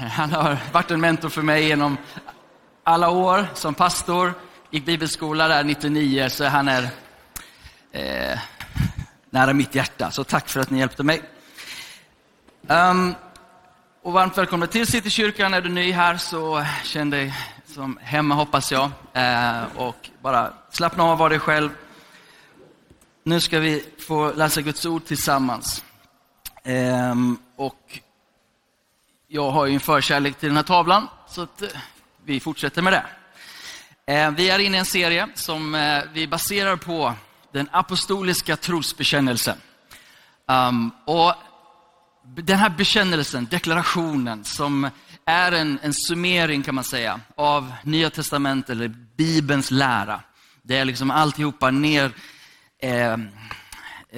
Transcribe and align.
Han 0.08 0.32
har 0.32 0.56
varit 0.72 0.90
en 0.90 1.00
mentor 1.00 1.28
för 1.28 1.42
mig 1.42 1.66
genom 1.66 1.96
alla 2.84 3.10
år 3.10 3.46
som 3.54 3.74
pastor. 3.74 4.34
Gick 4.70 4.86
bibelskola 4.86 5.48
där 5.48 5.64
99, 5.64 6.28
så 6.28 6.44
han 6.44 6.68
är 6.68 6.88
eh, 7.92 8.38
nära 9.30 9.52
mitt 9.52 9.74
hjärta. 9.74 10.10
Så 10.10 10.24
tack 10.24 10.48
för 10.48 10.60
att 10.60 10.70
ni 10.70 10.78
hjälpte 10.78 11.02
mig. 11.02 11.22
Um, 12.66 13.14
och 14.02 14.12
varmt 14.12 14.38
välkomna 14.38 14.66
till 14.66 14.86
Citykyrkan. 14.86 15.54
Är 15.54 15.60
du 15.60 15.68
ny 15.68 15.92
här 15.92 16.16
så 16.16 16.64
känn 16.84 17.10
dig 17.10 17.34
som 17.66 17.98
hemma 18.02 18.34
hoppas 18.34 18.72
jag. 18.72 18.90
Eh, 19.12 19.62
och 19.76 20.10
bara 20.22 20.52
slappna 20.70 21.04
av, 21.04 21.18
var 21.18 21.30
dig 21.30 21.38
själv. 21.38 21.70
Nu 23.24 23.40
ska 23.40 23.58
vi 23.58 23.84
få 23.98 24.32
läsa 24.32 24.60
Guds 24.60 24.86
ord 24.86 25.04
tillsammans. 25.04 25.84
Eh, 26.64 27.14
och 27.56 28.00
jag 29.32 29.50
har 29.50 29.66
ju 29.66 29.74
en 29.74 29.80
förkärlek 29.80 30.38
till 30.38 30.48
den 30.48 30.56
här 30.56 30.62
tavlan, 30.62 31.08
så 31.28 31.42
att, 31.42 31.62
eh, 31.62 31.68
vi 32.24 32.40
fortsätter 32.40 32.82
med 32.82 32.92
det. 32.92 33.04
Eh, 34.12 34.30
vi 34.30 34.50
är 34.50 34.58
inne 34.58 34.76
i 34.76 34.80
en 34.80 34.84
serie 34.84 35.28
som 35.34 35.74
eh, 35.74 36.02
vi 36.12 36.26
baserar 36.26 36.76
på 36.76 37.14
den 37.52 37.68
apostoliska 37.72 38.56
trosbekännelsen. 38.56 39.56
Um, 40.46 40.90
och 41.04 41.34
den 42.24 42.58
här 42.58 42.70
bekännelsen, 42.70 43.46
deklarationen, 43.50 44.44
som 44.44 44.90
är 45.24 45.52
en, 45.52 45.78
en 45.82 45.94
summering 45.94 46.62
kan 46.62 46.74
man 46.74 46.84
säga 46.84 47.20
av 47.34 47.72
Nya 47.82 48.10
Testamentet 48.10 48.70
eller 48.70 48.88
Bibelns 49.16 49.70
lära. 49.70 50.20
Det 50.62 50.76
är 50.76 50.84
liksom 50.84 51.10
alltihopa 51.10 51.70
ner 51.70 52.12
eh, 52.78 53.16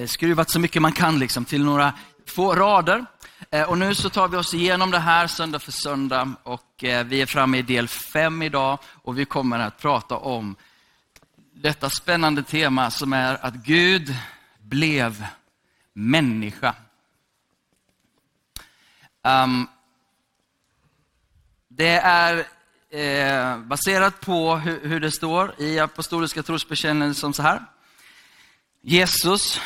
skruvat 0.05 0.49
så 0.49 0.59
mycket 0.59 0.81
man 0.81 0.91
kan 0.91 1.19
liksom, 1.19 1.45
till 1.45 1.63
några 1.63 1.93
få 2.27 2.55
rader. 2.55 3.05
Eh, 3.53 3.69
och 3.69 3.77
nu 3.77 3.95
så 3.95 4.09
tar 4.09 4.27
vi 4.27 4.37
oss 4.37 4.53
igenom 4.53 4.91
det 4.91 4.99
här 4.99 5.27
söndag 5.27 5.59
för 5.59 5.71
söndag 5.71 6.35
och 6.43 6.83
eh, 6.83 7.05
vi 7.05 7.21
är 7.21 7.25
framme 7.25 7.57
i 7.57 7.61
del 7.61 7.87
fem 7.87 8.41
idag 8.41 8.79
och 8.85 9.19
vi 9.19 9.25
kommer 9.25 9.59
att 9.59 9.77
prata 9.77 10.17
om 10.17 10.55
detta 11.53 11.89
spännande 11.89 12.43
tema 12.43 12.91
som 12.91 13.13
är 13.13 13.45
att 13.45 13.53
Gud 13.53 14.15
blev 14.59 15.25
människa. 15.93 16.75
Um, 19.23 19.67
det 21.67 21.97
är 21.97 22.45
eh, 22.89 23.57
baserat 23.57 24.21
på 24.21 24.55
hur, 24.55 24.87
hur, 24.87 24.99
det 24.99 25.11
står 25.11 25.55
i 25.57 25.79
apostoliska 25.79 26.43
trosbekännelsen 26.43 27.33
så 27.33 27.41
här. 27.41 27.65
Jesus 28.81 29.61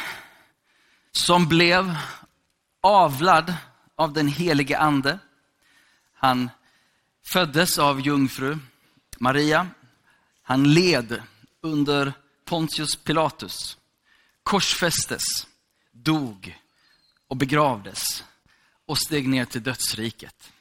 som 1.11 1.48
blev 1.48 1.95
avlad 2.81 3.54
av 3.98 4.14
den 4.14 4.28
helige 4.28 4.78
ande. 4.78 5.20
Han 6.14 6.50
föddes 7.26 7.80
av 7.80 8.02
jungfru 8.02 8.58
Maria. 9.17 9.67
Han 10.42 10.73
led 10.73 11.22
under 11.62 12.14
Pontius 12.45 12.95
Pilatus, 12.95 13.78
korsfästes, 14.44 15.48
dog 15.92 16.59
och 17.28 17.38
begravdes 17.38 18.23
och 18.86 18.98
steg 18.98 19.28
ner 19.28 19.45
till 19.45 19.64
dödsriket. 19.64 20.52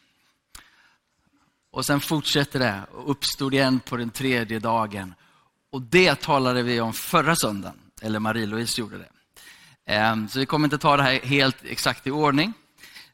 Och 1.70 1.86
sen 1.86 2.00
fortsätter 2.00 2.58
det 2.58 2.86
och 2.92 3.10
uppstod 3.10 3.54
igen 3.54 3.80
på 3.80 3.96
den 3.96 4.10
tredje 4.10 4.58
dagen. 4.58 5.14
Och 5.70 5.82
det 5.82 6.20
talade 6.20 6.62
vi 6.62 6.80
om 6.80 6.92
förra 6.92 7.36
söndagen, 7.36 7.78
eller 8.02 8.20
Marie-Louise 8.20 8.80
gjorde 8.80 8.98
det. 8.98 9.08
Ehm, 9.84 10.28
så 10.28 10.38
vi 10.38 10.46
kommer 10.46 10.66
inte 10.66 10.78
ta 10.78 10.96
det 10.96 11.02
här 11.02 11.20
helt 11.20 11.64
exakt 11.64 12.06
i 12.06 12.10
ordning. 12.10 12.52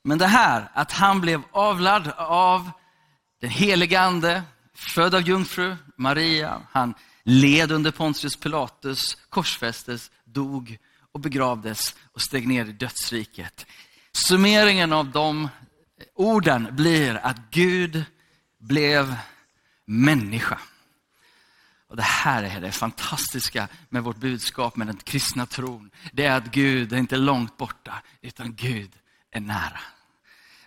Men 0.05 0.19
det 0.19 0.27
här, 0.27 0.71
att 0.75 0.93
han 0.93 1.21
blev 1.21 1.43
avlad 1.53 2.13
av 2.17 2.71
den 3.41 3.51
helige 3.51 4.01
ande, 4.01 4.43
född 4.75 5.15
av 5.15 5.23
jungfru 5.23 5.77
Maria. 5.97 6.63
Han 6.71 6.95
led 7.23 7.73
under 7.73 7.91
Pontius 7.91 8.37
Pilatus, 8.37 9.17
korsfästes, 9.29 10.11
dog 10.25 10.79
och 11.13 11.21
begravdes 11.21 11.95
och 12.13 12.23
steg 12.23 12.49
ner 12.49 12.65
i 12.65 12.73
dödsriket. 12.73 13.67
Summeringen 14.13 14.93
av 14.93 15.11
de 15.11 15.49
orden 16.15 16.69
blir 16.71 17.15
att 17.15 17.37
Gud 17.51 18.05
blev 18.59 19.17
människa. 19.85 20.59
Och 21.89 21.97
Det 21.97 22.03
här 22.03 22.43
är 22.43 22.61
det 22.61 22.73
fantastiska 22.73 23.69
med 23.89 24.03
vårt 24.03 24.17
budskap, 24.17 24.77
med 24.77 24.87
den 24.87 24.97
kristna 24.97 25.47
tron. 25.47 25.91
Det 26.13 26.25
är 26.25 26.37
att 26.37 26.47
Gud 26.47 26.93
är 26.93 26.97
inte 26.97 27.17
långt 27.17 27.57
borta, 27.57 28.03
utan 28.21 28.55
Gud 28.55 28.91
är 29.33 29.41
nära. 29.41 29.81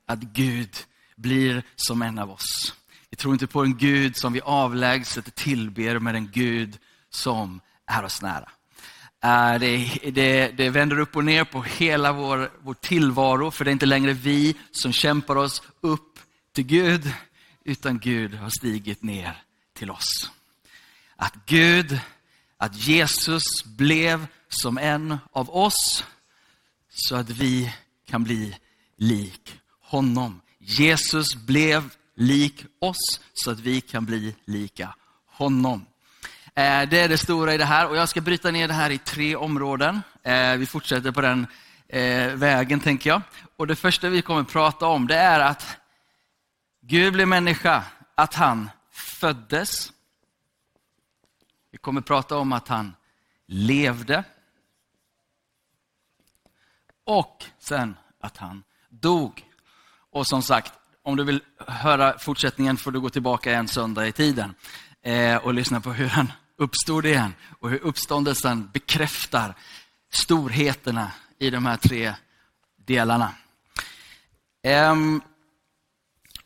Att 0.06 0.20
Gud 0.20 0.76
blir 1.16 1.64
som 1.76 2.02
en 2.02 2.20
av 2.20 2.32
oss. 2.32 2.74
Vi 3.10 3.18
tror 3.18 3.34
inte 3.34 3.48
på 3.48 3.64
en 3.64 3.78
Gud 3.78 4.18
som 4.18 4.34
vi 4.34 4.42
avlägset 4.42 5.36
tillber, 5.36 6.00
men 6.00 6.16
en 6.16 6.32
Gud 6.32 6.78
som 7.10 7.62
är 7.86 8.04
oss 8.04 8.22
nära. 8.22 8.50
Äh, 9.24 9.60
det, 9.60 10.00
det, 10.12 10.48
det 10.48 10.70
vänder 10.70 11.00
upp 11.00 11.16
och 11.16 11.24
ner 11.26 11.44
på 11.44 11.64
hela 11.64 12.12
vår, 12.12 12.52
vår 12.64 12.74
tillvaro, 12.74 13.52
för 13.52 13.66
det 13.66 13.70
är 13.70 13.74
inte 13.74 13.86
längre 13.86 14.14
vi 14.14 14.56
som 14.72 14.94
kämpar 14.94 15.36
oss 15.36 15.62
upp 15.82 16.20
till 16.54 16.64
Gud, 16.64 17.14
utan 17.64 18.00
Gud 18.00 18.34
har 18.34 18.50
stigit 18.50 19.04
ner 19.04 19.44
till 19.74 19.92
oss. 19.92 20.32
Att 21.16 21.34
Gud, 21.46 22.00
att 22.58 22.76
Jesus 22.76 23.44
blev 23.66 24.28
som 24.50 24.78
en 24.78 25.18
av 25.32 25.56
oss, 25.56 26.06
så 26.90 27.16
att 27.16 27.30
vi 27.30 27.74
kan 28.06 28.24
bli 28.24 28.56
lik 28.98 29.60
honom. 29.82 30.42
Jesus 30.60 31.36
blev 31.36 31.90
lik 32.16 32.66
oss, 32.80 33.22
så 33.34 33.52
att 33.52 33.60
vi 33.60 33.82
kan 33.82 34.06
bli 34.06 34.36
lika 34.46 34.96
honom. 35.26 35.86
Eh, 36.58 36.90
det 36.90 37.00
är 37.00 37.10
det 37.10 37.18
stora 37.18 37.54
i 37.54 37.58
det 37.58 37.66
här 37.66 37.88
och 37.88 37.98
jag 37.98 38.10
ska 38.10 38.22
bryta 38.22 38.52
ner 38.52 38.68
det 38.68 38.74
här 38.74 38.90
i 38.90 38.98
tre 38.98 39.36
områden. 39.36 40.02
Eh, 40.24 40.56
vi 40.56 40.66
fortsätter 40.66 41.12
på 41.12 41.22
den 41.22 41.48
eh, 41.88 42.28
vägen 42.28 42.80
tänker 42.80 43.10
jag. 43.10 43.22
Och 43.56 43.68
Det 43.68 43.76
första 43.76 44.10
vi 44.10 44.22
kommer 44.22 44.42
att 44.42 44.52
prata 44.52 44.88
om 44.88 45.08
det 45.08 45.16
är 45.16 45.40
att 45.40 45.78
Gud 46.82 47.14
blev 47.14 47.28
människa, 47.28 47.84
att 48.16 48.34
han 48.34 48.70
föddes. 48.92 49.92
Vi 51.72 51.78
kommer 51.78 52.02
att 52.02 52.08
prata 52.08 52.38
om 52.38 52.54
att 52.54 52.68
han 52.68 52.96
levde. 53.48 54.24
Och 57.06 57.46
sen 57.60 57.98
att 58.22 58.38
han 58.38 58.64
dog. 58.90 59.44
Och 60.12 60.28
som 60.28 60.44
sagt, 60.44 60.74
om 61.04 61.16
du 61.16 61.24
vill 61.24 61.42
höra 61.68 62.20
fortsättningen 62.20 62.78
får 62.78 62.92
du 62.92 63.00
gå 63.00 63.10
tillbaka 63.10 63.52
en 63.52 63.68
söndag 63.68 64.08
i 64.08 64.12
tiden 64.12 64.56
eh, 65.04 65.36
och 65.36 65.54
lyssna 65.54 65.82
på 65.82 65.94
hur 65.94 66.08
han 66.08 66.32
uppstod 66.58 67.06
igen 67.06 67.34
och 67.60 67.70
hur 67.70 67.80
uppståndelsen 67.84 68.70
bekräftar 68.74 69.56
storheterna 70.12 71.12
i 71.40 71.50
de 71.50 71.66
här 71.66 71.78
tre 71.78 72.14
delarna. 72.86 73.34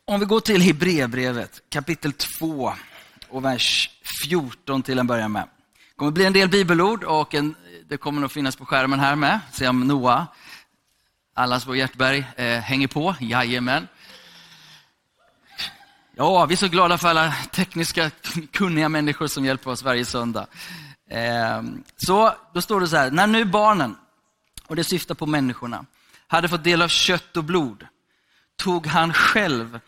Om 0.06 0.20
vi 0.20 0.26
går 0.26 0.40
till 0.40 0.62
Hebreerbrevet 0.62 1.62
kapitel 1.70 2.14
2 2.14 2.74
och 3.30 3.46
vers 3.46 3.90
14 4.24 4.84
till 4.84 5.00
en 5.00 5.08
början 5.08 5.32
med. 5.32 5.44
Det 5.74 5.96
kommer 5.96 6.12
bli 6.12 6.26
en 6.26 6.34
del 6.34 6.50
bibelord 6.50 7.04
och 7.04 7.34
en, 7.34 7.56
det 7.90 7.98
kommer 7.98 8.22
nog 8.22 8.32
finnas 8.32 8.56
på 8.56 8.66
skärmen 8.66 9.00
här 9.00 9.16
med. 9.16 9.40
Se 9.52 9.68
om 9.68 9.80
Noah, 9.80 10.26
allas 11.34 11.68
vår 11.68 11.76
Hjärtberg, 11.76 12.26
eh, 12.36 12.60
hänger 12.60 12.88
på. 12.88 13.16
Jajamän. 13.20 13.88
Ja, 16.16 16.46
vi 16.46 16.54
är 16.54 16.58
så 16.58 16.68
glada 16.68 16.98
för 16.98 17.08
alla 17.08 17.34
tekniska 17.52 18.12
kunniga 18.52 18.90
människor 18.90 19.28
som 19.28 19.46
hjälper 19.46 19.72
oss 19.72 19.84
varje 19.84 20.06
söndag. 20.06 20.48
Eh, 21.10 21.64
så 21.98 22.34
då 22.54 22.62
står 22.62 22.80
det 22.80 22.88
så 22.88 22.96
här, 22.96 23.12
när 23.12 23.28
nu 23.28 23.46
barnen, 23.46 23.96
och 24.68 24.76
det 24.76 24.84
syftar 24.84 25.16
på 25.16 25.26
människorna, 25.26 25.86
hade 26.28 26.48
fått 26.48 26.64
del 26.64 26.82
av 26.82 26.88
kött 26.88 27.38
och 27.38 27.44
blod, 27.44 27.88
tog 28.56 28.88
han 28.88 29.14
själv 29.14 29.80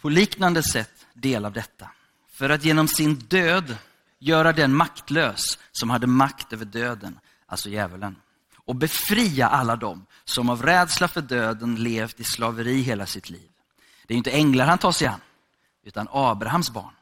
på 0.00 0.08
liknande 0.08 0.62
sätt 0.62 1.06
del 1.12 1.44
av 1.44 1.52
detta. 1.52 1.90
För 2.32 2.50
att 2.50 2.64
genom 2.64 2.88
sin 2.88 3.14
död 3.14 3.76
göra 4.18 4.52
den 4.52 4.74
maktlös 4.74 5.58
som 5.72 5.90
hade 5.90 6.06
makt 6.06 6.52
över 6.52 6.64
döden, 6.64 7.18
alltså 7.46 7.68
djävulen. 7.68 8.16
Och 8.56 8.76
befria 8.76 9.48
alla 9.48 9.76
dem 9.76 10.06
som 10.26 10.50
av 10.50 10.62
rädsla 10.62 11.08
för 11.08 11.22
döden 11.22 11.74
levt 11.74 12.20
i 12.20 12.24
slaveri 12.24 12.80
hela 12.80 13.06
sitt 13.06 13.30
liv. 13.30 13.50
Det 14.06 14.14
är 14.14 14.18
inte 14.18 14.30
änglar 14.30 14.66
han 14.66 14.78
tar 14.78 14.92
sig 14.92 15.06
an, 15.06 15.20
utan 15.82 16.08
Abrahams 16.10 16.70
barn, 16.70 16.94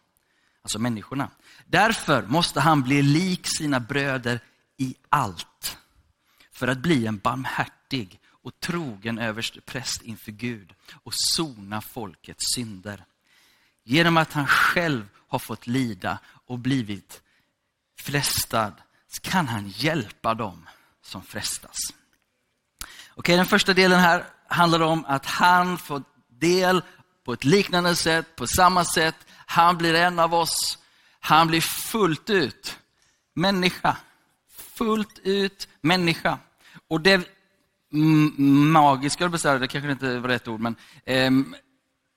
alltså 0.63 0.79
människorna. 0.79 1.31
Därför 1.67 2.23
måste 2.23 2.61
han 2.61 2.83
bli 2.83 3.03
lik 3.03 3.47
sina 3.47 3.81
bröder 3.81 4.41
i 4.77 4.95
allt, 5.09 5.79
för 6.53 6.69
att 6.69 6.79
bli 6.79 7.07
en 7.07 7.19
barmhärtig 7.19 8.21
och 8.27 8.61
trogen 8.61 9.19
överstepräst 9.19 10.03
inför 10.03 10.33
Gud 10.33 10.75
och 11.03 11.15
sona 11.15 11.81
folkets 11.81 12.55
synder. 12.55 13.05
Genom 13.85 14.17
att 14.17 14.33
han 14.33 14.47
själv 14.47 15.09
har 15.29 15.39
fått 15.39 15.67
lida 15.67 16.19
och 16.25 16.59
blivit 16.59 17.23
frestad 17.99 18.73
kan 19.23 19.49
han 19.49 19.69
hjälpa 19.69 20.35
dem 20.35 20.69
som 21.03 21.23
frestas. 21.23 21.79
Okej, 23.17 23.37
den 23.37 23.47
första 23.47 23.75
delen 23.75 24.01
här 24.01 24.25
handlar 24.49 24.81
om 24.81 25.05
att 25.09 25.27
han 25.27 25.79
får 25.79 26.03
del 26.29 26.83
på 27.25 27.33
ett 27.33 27.45
liknande 27.45 27.97
sätt, 27.97 28.37
på 28.37 28.47
samma 28.47 28.85
sätt. 28.85 29.15
Han 29.47 29.79
blir 29.79 29.95
en 29.95 30.19
av 30.19 30.35
oss. 30.35 30.79
Han 31.21 31.47
blir 31.47 31.61
fullt 31.61 32.31
ut 32.31 32.79
människa. 33.35 33.97
Fullt 34.75 35.19
ut 35.23 35.69
människa. 35.81 36.39
Och 36.89 37.01
det 37.01 37.29
mm, 37.93 38.73
magiska, 38.73 39.29
det 39.29 39.69
kanske 39.69 39.93
inte 39.93 40.19
var 40.19 40.29
rätt 40.29 40.49
ord, 40.49 40.61
men 40.61 40.77
eh, 41.05 41.31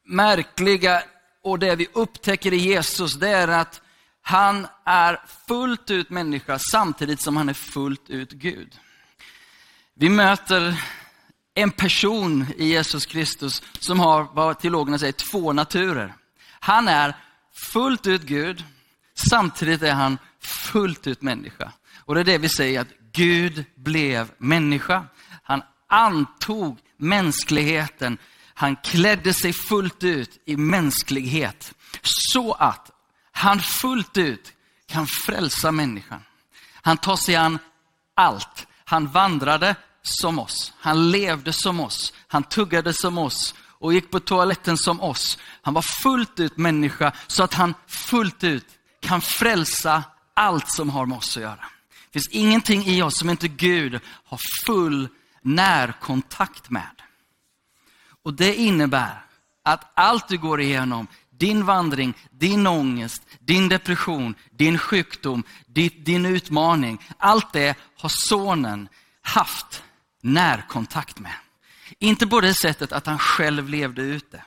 märkliga 0.06 1.04
och 1.44 1.60
det 1.60 1.76
vi 1.76 1.88
upptäcker 1.94 2.54
i 2.54 2.58
Jesus, 2.58 3.14
det 3.14 3.30
är 3.30 3.48
att 3.48 3.82
han 4.22 4.68
är 4.86 5.22
fullt 5.48 5.92
ut 5.92 6.10
människa 6.10 6.60
samtidigt 6.60 7.22
som 7.22 7.38
han 7.38 7.50
är 7.50 7.54
fullt 7.54 8.10
ut 8.10 8.32
Gud. 8.32 8.80
Vi 10.00 10.10
möter 10.10 10.84
en 11.54 11.72
person 11.72 12.46
i 12.58 12.66
Jesus 12.66 13.06
Kristus 13.06 13.64
som 13.80 14.00
har, 14.00 14.28
vad 14.34 14.60
teologerna 14.60 15.00
säger, 15.00 15.14
två 15.14 15.54
naturer. 15.54 16.14
Han 16.60 16.88
är 16.88 17.16
fullt 17.54 18.08
ut 18.08 18.22
Gud, 18.22 18.64
samtidigt 19.16 19.82
är 19.82 19.94
han 19.94 20.18
fullt 20.42 21.08
ut 21.08 21.22
människa. 21.22 21.72
Och 22.00 22.16
det 22.16 22.22
är 22.22 22.26
det 22.26 22.38
vi 22.38 22.50
säger, 22.50 22.82
att 22.82 22.88
Gud 23.12 23.66
blev 23.76 24.32
människa. 24.38 25.06
Han 25.44 25.62
antog 25.88 26.80
mänskligheten. 26.98 28.18
Han 28.54 28.76
klädde 28.76 29.34
sig 29.34 29.54
fullt 29.54 30.04
ut 30.04 30.42
i 30.46 30.58
mänsklighet. 30.58 31.74
Så 32.02 32.54
att 32.54 32.92
han 33.32 33.60
fullt 33.60 34.18
ut 34.18 34.54
kan 34.88 35.08
frälsa 35.08 35.72
människan. 35.72 36.24
Han 36.82 36.98
tar 36.98 37.16
sig 37.16 37.36
an 37.36 37.60
allt. 38.16 38.68
Han 38.86 39.08
vandrade 39.08 39.76
som 40.08 40.40
oss. 40.40 40.74
Han 40.80 41.12
levde 41.12 41.54
som 41.54 41.80
oss. 41.80 42.14
Han 42.28 42.44
tuggade 42.44 42.94
som 42.94 43.18
oss 43.18 43.56
och 43.80 43.94
gick 43.94 44.12
på 44.12 44.20
toaletten 44.20 44.78
som 44.78 45.02
oss. 45.02 45.38
Han 45.62 45.74
var 45.74 45.82
fullt 45.82 46.40
ut 46.40 46.58
människa 46.58 47.12
så 47.28 47.44
att 47.44 47.54
han 47.54 47.74
fullt 47.88 48.44
ut 48.44 48.66
kan 49.00 49.22
frälsa 49.22 50.04
allt 50.34 50.70
som 50.70 50.90
har 50.90 51.06
med 51.06 51.18
oss 51.18 51.38
att 51.38 51.44
göra. 51.44 51.66
Det 52.06 52.14
finns 52.14 52.30
ingenting 52.30 52.86
i 52.86 53.02
oss 53.02 53.18
som 53.18 53.30
inte 53.30 53.48
Gud 53.48 54.00
har 54.26 54.40
full 54.66 55.08
närkontakt 55.42 56.70
med. 56.70 57.02
Och 58.24 58.34
det 58.34 58.56
innebär 58.56 59.22
att 59.64 59.92
allt 59.94 60.28
du 60.28 60.38
går 60.38 60.62
igenom, 60.62 61.08
din 61.30 61.66
vandring, 61.66 62.14
din 62.32 62.68
ångest, 62.68 63.22
din 63.40 63.70
depression, 63.70 64.36
din 64.52 64.78
sjukdom, 64.78 65.44
din, 65.68 66.26
utmaning, 66.26 67.02
allt 67.18 67.54
det 67.54 67.78
har 67.98 68.10
sonen 68.10 68.90
haft 69.22 69.84
närkontakt 70.28 71.20
med. 71.20 71.34
Inte 72.00 72.28
på 72.28 72.42
det 72.42 72.54
sättet 72.54 72.92
att 72.92 73.06
han 73.06 73.20
själv 73.20 73.70
levde 73.70 74.02
ut 74.02 74.32
det. 74.32 74.44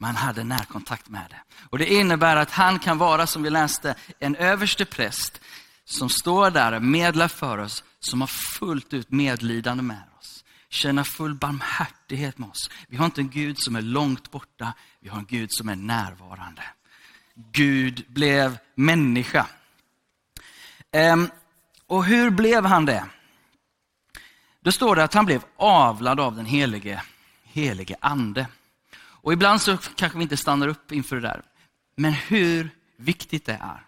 han 0.00 0.16
hade 0.16 0.44
närkontakt 0.44 1.08
med 1.08 1.26
det. 1.30 1.40
Och 1.70 1.78
Det 1.78 1.92
innebär 1.92 2.36
att 2.36 2.50
han 2.50 2.78
kan 2.78 2.98
vara, 2.98 3.26
som 3.26 3.42
vi 3.42 3.50
läste, 3.50 3.94
en 4.18 4.36
överste 4.36 4.84
präst 4.84 5.40
som 5.84 6.08
står 6.08 6.50
där 6.50 6.72
och 6.72 6.82
medlar 6.82 7.28
för 7.28 7.58
oss, 7.58 7.84
som 8.00 8.20
har 8.20 8.28
fullt 8.28 8.94
ut 8.94 9.10
medlidande 9.10 9.82
med 9.82 10.02
oss. 10.18 10.44
Känna 10.68 11.04
full 11.04 11.34
barmhärtighet 11.34 12.38
med 12.38 12.48
oss. 12.48 12.70
Vi 12.88 12.96
har 12.96 13.04
inte 13.04 13.20
en 13.20 13.30
Gud 13.30 13.58
som 13.58 13.76
är 13.76 13.82
långt 13.82 14.30
borta, 14.30 14.72
vi 15.00 15.08
har 15.08 15.18
en 15.18 15.26
Gud 15.26 15.52
som 15.52 15.68
är 15.68 15.76
närvarande. 15.76 16.62
Gud 17.34 18.04
blev 18.08 18.58
människa. 18.74 19.46
Ehm, 20.92 21.30
och 21.86 22.04
hur 22.04 22.30
blev 22.30 22.64
han 22.64 22.86
det? 22.86 23.04
Då 24.60 24.72
står 24.72 24.96
det 24.96 25.04
att 25.04 25.14
han 25.14 25.26
blev 25.26 25.44
avlad 25.56 26.20
av 26.20 26.36
den 26.36 26.46
helige, 26.46 27.02
helige 27.44 27.96
ande. 28.00 28.46
Och 28.96 29.32
ibland 29.32 29.60
så 29.60 29.76
kanske 29.76 30.18
vi 30.18 30.22
inte 30.22 30.36
stannar 30.36 30.68
upp 30.68 30.92
inför 30.92 31.16
det 31.16 31.22
där. 31.22 31.42
Men 31.96 32.12
hur 32.12 32.70
viktigt 32.96 33.46
det 33.46 33.58
är 33.60 33.84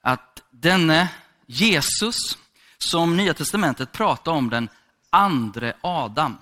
att 0.00 0.42
denne 0.50 1.08
Jesus, 1.46 2.38
som 2.78 3.16
Nya 3.16 3.34
Testamentet 3.34 3.92
pratar 3.92 4.32
om 4.32 4.50
den 4.50 4.68
andre 5.10 5.72
Adam. 5.80 6.38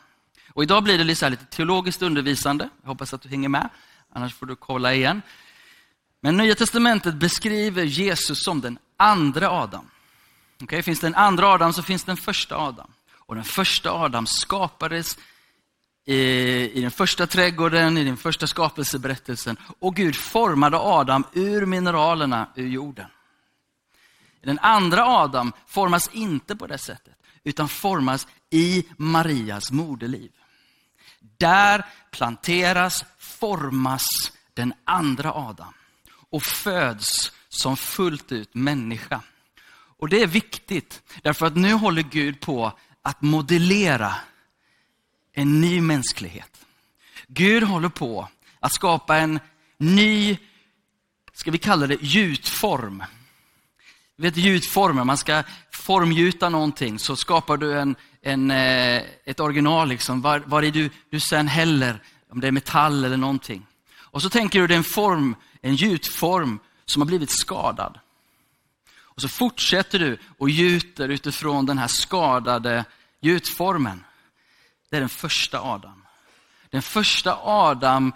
Och 0.53 0.63
idag 0.63 0.85
blir 0.85 0.99
det 0.99 1.05
lite, 1.05 1.29
lite 1.29 1.45
teologiskt 1.45 2.03
undervisande. 2.03 2.69
Jag 2.83 2.89
hoppas 2.89 3.15
att 3.15 3.23
du 3.23 3.29
hänger 3.29 3.49
med, 3.49 3.69
annars 4.13 4.35
får 4.35 4.47
du 4.47 4.57
kolla 4.57 4.95
igen. 4.95 5.23
Men 6.21 6.37
Nya 6.37 6.55
Testamentet 6.55 7.15
beskriver 7.15 7.85
Jesus 7.85 8.45
som 8.45 8.61
den 8.61 8.79
andra 8.97 9.51
Adam. 9.51 9.91
Okay, 10.63 10.83
finns 10.83 11.01
det 11.01 11.07
en 11.07 11.15
andra 11.15 11.47
Adam 11.47 11.73
så 11.73 11.83
finns 11.83 12.05
det 12.05 12.13
en 12.13 12.17
första 12.17 12.57
Adam. 12.57 12.91
Och 13.27 13.35
den 13.35 13.45
första 13.45 13.93
Adam 13.93 14.27
skapades 14.27 15.19
i, 16.05 16.17
i 16.73 16.81
den 16.81 16.91
första 16.91 17.27
trädgården, 17.27 17.99
i 17.99 18.05
den 18.05 18.17
första 18.17 18.47
skapelseberättelsen. 18.47 19.57
Och 19.79 19.97
Gud 19.97 20.17
formade 20.17 20.79
Adam 20.79 21.25
ur 21.33 21.67
mineralerna 21.67 22.49
ur 22.55 22.69
jorden. 22.69 23.07
Den 24.43 24.59
andra 24.59 25.07
Adam 25.07 25.53
formas 25.67 26.11
inte 26.13 26.57
på 26.57 26.67
det 26.67 26.79
sättet, 26.79 27.15
utan 27.45 27.69
formas 27.69 28.27
i 28.51 28.87
Marias 28.97 29.73
moderliv. 29.73 30.31
Där 31.39 31.85
planteras, 32.11 33.05
formas 33.19 34.33
den 34.55 34.75
andra 34.85 35.33
Adam 35.33 35.73
och 36.31 36.43
föds 36.43 37.33
som 37.49 37.77
fullt 37.77 38.33
ut 38.33 38.55
människa. 38.55 39.21
Och 39.99 40.09
det 40.09 40.23
är 40.23 40.27
viktigt, 40.27 41.03
därför 41.23 41.47
att 41.47 41.57
nu 41.57 41.73
håller 41.73 42.03
Gud 42.03 42.41
på 42.41 42.73
att 43.07 43.23
modellera 43.23 44.15
en 45.33 45.61
ny 45.61 45.81
mänsklighet. 45.81 46.67
Gud 47.27 47.63
håller 47.63 47.89
på 47.89 48.29
att 48.61 48.75
skapa 48.75 49.17
en 49.17 49.41
ny, 49.79 50.39
ska 51.33 51.51
vi 51.51 51.59
kalla 51.59 51.87
det 51.87 52.03
gjutform. 52.03 53.05
Du 54.17 54.23
vet 54.23 54.37
gjutformer, 54.37 55.05
man 55.05 55.17
ska 55.17 55.43
formgjuta 55.71 56.49
någonting 56.49 56.99
så 56.99 57.17
skapar 57.17 57.57
du 57.57 57.79
en, 57.79 57.97
en, 58.23 58.51
eh, 58.51 59.03
ett 59.25 59.41
original 59.41 59.89
liksom, 59.89 60.23
var, 60.23 60.39
var 60.47 60.63
är 60.63 60.71
du, 60.71 60.91
du 61.11 61.21
sen 61.21 61.49
häller, 61.49 62.03
om 62.31 62.41
det 62.41 62.49
är 62.49 62.53
metall 62.53 63.05
eller 63.05 63.17
någonting. 63.17 63.67
Och 63.99 64.23
så 64.23 64.31
tänker 64.31 64.61
du 64.61 64.67
det 64.67 64.75
är 64.75 64.79
en 64.79 64.85
form, 64.85 65.37
en 65.63 65.75
gjutform 65.75 66.59
som 66.85 67.03
har 67.03 67.07
blivit 67.07 67.31
skadad. 67.31 67.99
Och 69.17 69.23
så 69.23 69.29
fortsätter 69.29 69.99
du 69.99 70.19
och 70.39 70.51
gjuter 70.51 71.09
utifrån 71.09 71.67
den 71.67 71.79
här 71.79 71.89
skadade 71.89 72.85
gjutformen. 73.21 74.05
Det 74.91 74.97
är 74.97 75.01
den 75.01 75.09
första 75.09 75.61
Adam. 75.61 76.07
Den 76.71 76.83
första 76.83 77.37
Adam 77.43 78.13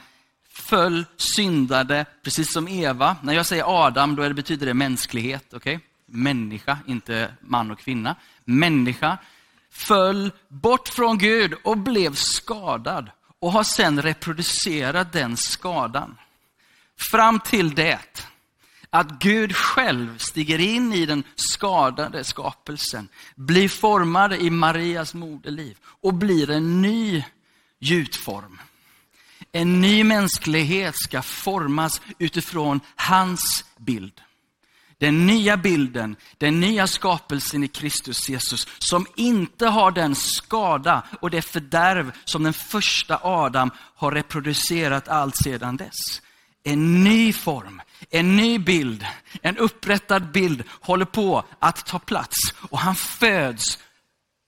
föll, 0.49 1.05
syndade, 1.17 2.07
precis 2.23 2.53
som 2.53 2.69
Eva. 2.69 3.17
När 3.23 3.33
jag 3.33 3.47
säger 3.47 3.87
Adam, 3.87 4.17
då 4.17 4.35
betyder 4.35 4.67
det 4.67 4.75
mänsklighet. 4.75 5.55
Okay? 5.55 5.79
Människa, 6.07 6.79
inte 6.87 7.35
man 7.41 7.71
och 7.71 7.79
kvinna. 7.79 8.17
Människa 8.45 9.19
föll 9.71 10.33
bort 10.49 10.89
från 10.89 11.19
Gud 11.19 11.55
och 11.65 11.79
blev 11.79 12.15
skadad 12.15 13.11
och 13.39 13.53
har 13.53 13.65
sen 13.65 14.03
reproducerat 14.03 15.13
den 15.13 15.37
skadan. 15.37 16.17
Fram 16.97 17.41
till 17.41 17.75
det 17.75 18.30
att 18.91 19.19
Gud 19.19 19.57
själv 19.57 20.19
stiger 20.19 20.59
in 20.59 20.93
i 20.93 21.07
den 21.07 21.25
skadade 21.37 22.25
skapelsen, 22.25 23.09
blir 23.35 23.69
formad 23.69 24.33
i 24.33 24.51
Marias 24.51 25.15
moderliv 25.15 25.77
och 25.85 26.15
blir 26.15 26.51
en 26.51 26.83
ny 26.83 27.25
gjutform. 27.79 28.61
En 29.53 29.81
ny 29.81 30.05
mänsklighet 30.05 30.95
ska 30.97 31.23
formas 31.23 32.01
utifrån 32.19 32.81
hans 32.97 33.65
bild. 33.77 34.21
Den 34.99 35.27
nya 35.27 35.57
bilden, 35.57 36.17
den 36.39 36.61
nya 36.61 36.87
skapelsen 36.87 37.65
i 37.65 37.69
Kristus 37.69 38.29
Jesus, 38.29 38.67
som 38.79 39.07
inte 39.17 39.67
har 39.67 39.91
den 39.91 40.15
skada 40.15 41.03
och 41.21 41.31
det 41.31 41.43
fördärv 41.43 42.13
som 42.25 42.43
den 42.43 42.53
första 42.53 43.21
Adam 43.23 43.71
har 43.77 44.13
reproducerat 44.13 45.09
allt 45.09 45.37
sedan 45.37 45.77
dess. 45.77 46.23
En 46.63 47.05
ny 47.05 47.33
form, 47.33 47.83
en 48.11 48.37
ny 48.37 48.59
bild, 48.59 49.07
en 49.43 49.57
upprättad 49.59 50.33
bild 50.33 50.65
håller 50.81 51.05
på 51.05 51.45
att 51.59 51.87
ta 51.87 51.99
plats. 51.99 52.37
Och 52.71 52.79
han 52.79 52.95
föds 52.95 53.79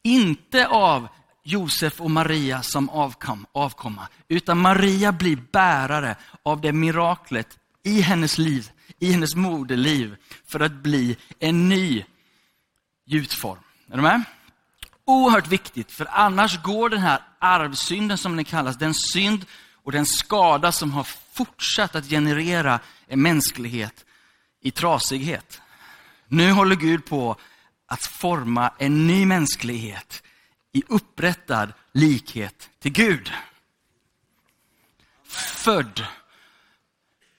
inte 0.05 0.67
av 0.67 1.09
Josef 1.45 2.01
och 2.01 2.11
Maria 2.11 2.63
som 2.63 2.89
avkom, 2.89 3.47
avkomma, 3.53 4.09
utan 4.29 4.59
Maria 4.59 5.13
blir 5.13 5.37
bärare 5.53 6.17
av 6.43 6.61
det 6.61 6.73
miraklet 6.73 7.59
i 7.85 8.01
hennes 8.01 8.39
liv, 8.39 8.71
i 8.99 9.13
hennes 9.13 9.35
moderliv, 9.35 10.17
för 10.47 10.61
att 10.61 10.73
bli 10.73 11.17
en 11.39 11.69
ny 11.69 12.05
gjutform. 13.07 13.59
Är 13.91 13.97
du 13.97 14.03
med? 14.03 14.23
Oerhört 15.05 15.49
viktigt, 15.49 15.93
för 15.93 16.09
annars 16.11 16.63
går 16.63 16.89
den 16.89 17.01
här 17.01 17.23
arvsynden 17.39 18.19
som 18.19 18.37
den 18.37 18.45
kallas, 18.45 18.77
den 18.77 18.95
synd 18.95 19.47
och 19.85 19.93
den 19.93 20.07
skada 20.07 20.73
som 20.73 20.93
har 20.93 21.07
fortsatt 21.33 21.97
att 21.97 22.09
generera 22.09 22.81
en 23.13 23.23
mänsklighet 23.23 24.05
i 24.61 24.71
trasighet. 24.71 25.61
Nu 26.29 26.51
håller 26.51 26.77
Gud 26.77 27.05
på 27.05 27.37
att 27.87 28.07
forma 28.07 28.73
en 28.79 29.07
ny 29.07 29.27
mänsklighet 29.27 30.23
i 30.73 30.83
upprättad 30.89 31.73
likhet 31.93 32.71
till 32.81 32.93
Gud. 32.93 33.33
född, 35.27 36.07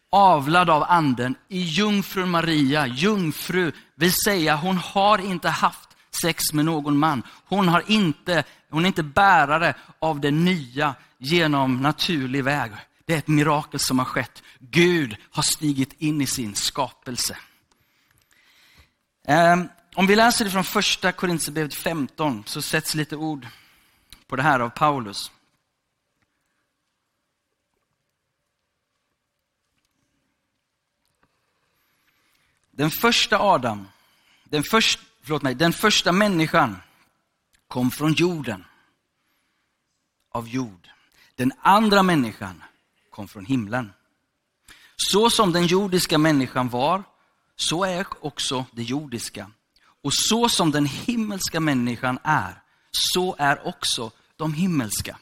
avlad 0.09 0.69
av 0.69 0.83
anden 0.83 1.35
i 1.47 1.61
jungfru 1.61 2.25
Maria. 2.25 2.87
Jungfru 2.87 3.71
vill 3.95 4.13
säga 4.13 4.55
hon 4.55 4.77
har 4.77 5.17
inte 5.17 5.49
haft 5.49 5.89
sex 6.21 6.53
med 6.53 6.65
någon 6.65 6.97
man. 6.97 7.23
Hon, 7.45 7.67
har 7.67 7.83
inte, 7.87 8.43
hon 8.69 8.83
är 8.83 8.87
inte 8.87 9.03
bärare 9.03 9.75
av 9.99 10.19
det 10.19 10.31
nya 10.31 10.95
genom 11.17 11.81
naturlig 11.81 12.43
väg. 12.43 12.71
Det 13.05 13.13
är 13.13 13.17
ett 13.17 13.27
mirakel 13.27 13.79
som 13.79 13.99
har 13.99 14.05
skett. 14.05 14.43
Gud 14.59 15.17
har 15.31 15.43
stigit 15.43 15.93
in 16.01 16.21
i 16.21 16.27
sin 16.27 16.55
skapelse. 16.55 17.37
Ehm, 19.25 19.69
om 19.95 20.07
vi 20.07 20.15
läser 20.15 20.45
det 20.45 20.51
från 20.51 20.63
första 20.63 21.11
Korintierbrevet 21.11 21.75
15 21.75 22.43
så 22.45 22.61
sätts 22.61 22.95
lite 22.95 23.15
ord 23.15 23.47
på 24.27 24.35
det 24.35 24.43
här 24.43 24.59
av 24.59 24.69
Paulus. 24.69 25.31
Den 32.71 32.91
första 32.91 33.39
Adam, 33.39 33.87
den, 34.43 34.63
först, 34.63 34.99
förlåt 35.21 35.41
mig, 35.41 35.55
den 35.55 35.73
första 35.73 36.11
människan 36.11 36.81
kom 37.67 37.91
från 37.91 38.13
jorden, 38.13 38.65
av 40.29 40.47
jord. 40.47 40.89
Den 41.35 41.51
andra 41.61 42.03
människan 42.03 42.63
kom 43.13 43.27
från 43.27 43.45
himlen. 43.45 43.93
Så 44.95 45.29
som 45.29 45.51
den 45.51 45.67
jordiska 45.67 46.17
människan 46.17 46.69
var, 46.69 47.03
så 47.55 47.83
är 47.83 48.05
också 48.21 48.65
det 48.71 48.83
jordiska. 48.83 49.51
Och 50.03 50.13
så 50.13 50.49
som 50.49 50.71
den 50.71 50.85
himmelska 50.85 51.59
människan 51.59 52.19
är, 52.23 52.61
så 52.91 53.35
är 53.39 53.67
också 53.67 54.11
de 54.35 54.53
himmelska. 54.53 55.17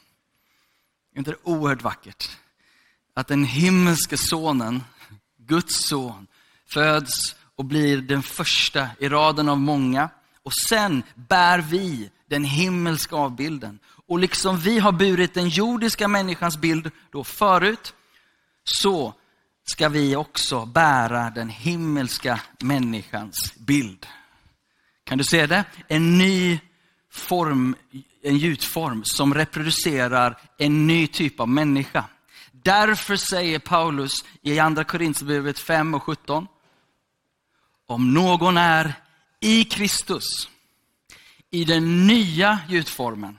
Är 1.14 1.20
inte 1.20 1.32
det 1.32 1.38
oerhört 1.44 1.82
vackert? 1.82 2.30
Att 3.14 3.28
den 3.28 3.44
himmelske 3.44 4.18
sonen, 4.18 4.84
Guds 5.38 5.88
son, 5.88 6.28
föds 6.68 7.36
och 7.56 7.66
blir 7.66 8.02
den 8.02 8.24
första 8.24 8.90
i 9.00 9.10
raden 9.10 9.50
av 9.50 9.60
många. 9.60 10.10
Och 10.44 10.54
sen 10.54 11.04
bär 11.16 11.60
vi 11.60 12.10
den 12.28 12.44
himmelska 12.44 13.16
avbilden. 13.16 13.80
Och 14.12 14.20
liksom 14.20 14.58
vi 14.58 14.80
har 14.80 14.92
burit 14.92 15.34
den 15.34 15.50
jordiska 15.50 16.08
människans 16.08 16.58
bild 16.58 16.92
då 17.12 17.24
förut, 17.24 17.94
så 18.64 19.14
ska 19.64 19.90
vi 19.90 20.16
också 20.16 20.66
bära 20.66 21.30
den 21.30 21.50
himmelska 21.50 22.42
människans 22.60 23.56
bild. 23.56 24.08
Kan 25.04 25.18
du 25.18 25.24
se 25.24 25.46
det? 25.46 25.66
En 25.88 26.18
ny 26.18 26.60
form, 27.12 27.76
en 28.24 28.38
gjutform 28.38 29.04
som 29.04 29.34
reproducerar 29.34 30.38
en 30.58 30.88
ny 30.88 31.08
typ 31.08 31.40
av 31.40 31.50
människa. 31.50 32.06
Därför 32.52 33.16
säger 33.16 33.60
Paulus 33.60 34.26
i 34.42 34.60
andra 34.60 34.84
Korinthierbrevet 34.84 35.60
5 35.60 35.94
och 35.94 36.04
17, 36.04 36.48
om 37.88 38.14
någon 38.14 38.58
är 38.58 38.94
i 39.40 39.64
Kristus, 39.64 40.50
i 41.50 41.66
den 41.66 42.08
nya 42.08 42.60
gjutformen, 42.70 43.38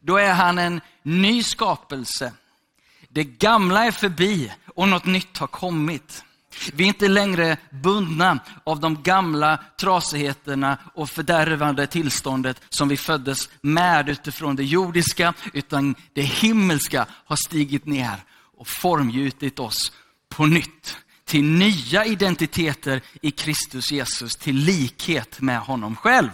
då 0.00 0.16
är 0.16 0.32
han 0.32 0.58
en 0.58 0.80
ny 1.02 1.42
skapelse. 1.42 2.32
Det 3.08 3.24
gamla 3.24 3.84
är 3.84 3.90
förbi 3.90 4.52
och 4.74 4.88
något 4.88 5.04
nytt 5.04 5.38
har 5.38 5.46
kommit. 5.46 6.24
Vi 6.72 6.84
är 6.84 6.88
inte 6.88 7.08
längre 7.08 7.56
bundna 7.70 8.38
av 8.64 8.80
de 8.80 9.02
gamla 9.02 9.58
trasigheterna 9.80 10.78
och 10.94 11.10
fördärvande 11.10 11.86
tillståndet 11.86 12.62
som 12.68 12.88
vi 12.88 12.96
föddes 12.96 13.48
med 13.60 14.08
utifrån 14.08 14.56
det 14.56 14.64
jordiska, 14.64 15.34
utan 15.52 15.94
det 16.12 16.22
himmelska 16.22 17.06
har 17.10 17.36
stigit 17.36 17.86
ner 17.86 18.24
och 18.58 18.68
formgjutit 18.68 19.58
oss 19.58 19.92
på 20.28 20.46
nytt 20.46 20.96
till 21.24 21.44
nya 21.44 22.04
identiteter 22.04 23.00
i 23.22 23.30
Kristus 23.30 23.92
Jesus, 23.92 24.36
till 24.36 24.56
likhet 24.56 25.40
med 25.40 25.60
honom 25.60 25.96
själv. 25.96 26.30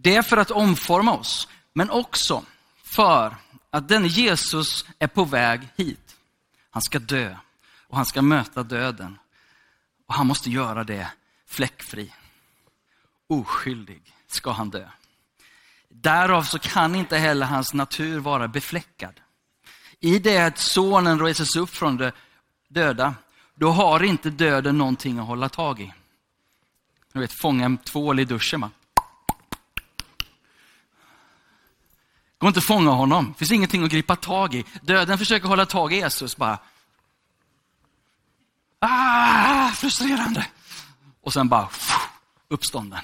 Det 0.00 0.16
är 0.16 0.22
för 0.22 0.36
att 0.36 0.50
omforma 0.50 1.16
oss, 1.16 1.48
men 1.72 1.90
också 1.90 2.44
för 2.84 3.36
att 3.70 3.88
den 3.88 4.06
Jesus 4.06 4.84
är 4.98 5.06
på 5.06 5.24
väg 5.24 5.68
hit. 5.76 6.16
Han 6.70 6.82
ska 6.82 6.98
dö 6.98 7.36
och 7.88 7.96
han 7.96 8.06
ska 8.06 8.22
möta 8.22 8.62
döden. 8.62 9.18
Och 10.06 10.14
han 10.14 10.26
måste 10.26 10.50
göra 10.50 10.84
det 10.84 11.10
fläckfri. 11.46 12.14
Oskyldig 13.26 14.02
ska 14.28 14.50
han 14.50 14.70
dö. 14.70 14.88
Därav 15.88 16.42
så 16.42 16.58
kan 16.58 16.94
inte 16.94 17.16
heller 17.16 17.46
hans 17.46 17.74
natur 17.74 18.18
vara 18.18 18.48
befläckad. 18.48 19.20
I 20.00 20.18
det 20.18 20.38
att 20.38 20.58
sonen 20.58 21.20
reses 21.20 21.56
upp 21.56 21.70
från 21.70 21.96
de 21.96 22.10
döda, 22.68 23.14
då 23.54 23.70
har 23.70 24.02
inte 24.02 24.30
döden 24.30 24.78
någonting 24.78 25.18
att 25.18 25.26
hålla 25.26 25.48
tag 25.48 25.80
i. 25.80 25.92
Du 27.12 27.20
vet, 27.20 27.32
fånga 27.32 27.64
en 27.64 27.78
tvål 27.78 28.20
i 28.20 28.24
duschen. 28.24 28.60
Va? 28.60 28.70
Går 32.38 32.48
inte 32.48 32.58
att 32.58 32.64
fånga 32.64 32.90
honom. 32.90 33.26
Det 33.32 33.38
finns 33.38 33.52
ingenting 33.52 33.84
att 33.84 33.90
gripa 33.90 34.16
tag 34.16 34.54
i. 34.54 34.64
Döden 34.82 35.18
försöker 35.18 35.48
hålla 35.48 35.66
tag 35.66 35.92
i 35.92 35.96
Jesus 35.96 36.36
bara. 36.36 36.58
Ah, 38.78 39.68
frustrerande. 39.68 40.46
Och 41.22 41.32
sen 41.32 41.48
bara 41.48 41.68
uppstånden. 42.48 43.00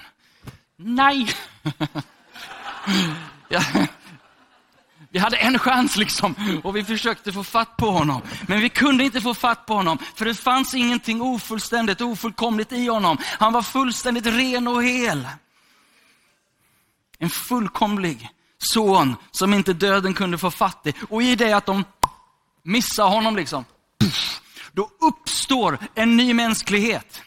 Nej. 0.77 1.29
ja. 3.49 3.63
Vi 5.11 5.19
hade 5.19 5.37
en 5.37 5.59
chans 5.59 5.97
liksom 5.97 6.61
och 6.65 6.77
vi 6.77 6.85
försökte 6.85 7.33
få 7.33 7.45
fatt 7.45 7.77
på 7.77 7.91
honom. 7.91 8.23
Men 8.47 8.61
vi 8.61 8.69
kunde 8.69 9.05
inte 9.05 9.21
få 9.21 9.35
fatt 9.35 9.67
på 9.67 9.75
honom 9.75 9.99
för 10.15 10.25
det 10.25 10.35
fanns 10.35 10.75
ingenting 10.75 11.23
ofullständigt, 11.23 12.01
ofullkomligt 12.01 12.73
i 12.73 12.87
honom. 12.87 13.19
Han 13.39 13.53
var 13.53 13.63
fullständigt 13.63 14.27
ren 14.27 14.69
och 14.69 14.85
hel. 14.85 15.29
En 17.19 17.31
fullkomlig 17.31 18.34
son 18.65 19.17
som 19.31 19.55
inte 19.55 19.73
döden 19.73 20.15
kunde 20.15 20.39
få 20.39 20.51
fatt 20.51 20.87
i. 20.87 20.95
Och 21.09 21.23
i 21.23 21.35
det 21.35 21.53
att 21.53 21.67
de 21.67 21.85
missar 22.63 23.09
honom, 23.09 23.37
liksom, 23.37 23.65
då 24.73 24.91
uppstår 25.01 25.79
en 25.95 26.17
ny 26.17 26.35
mänsklighet. 26.35 27.23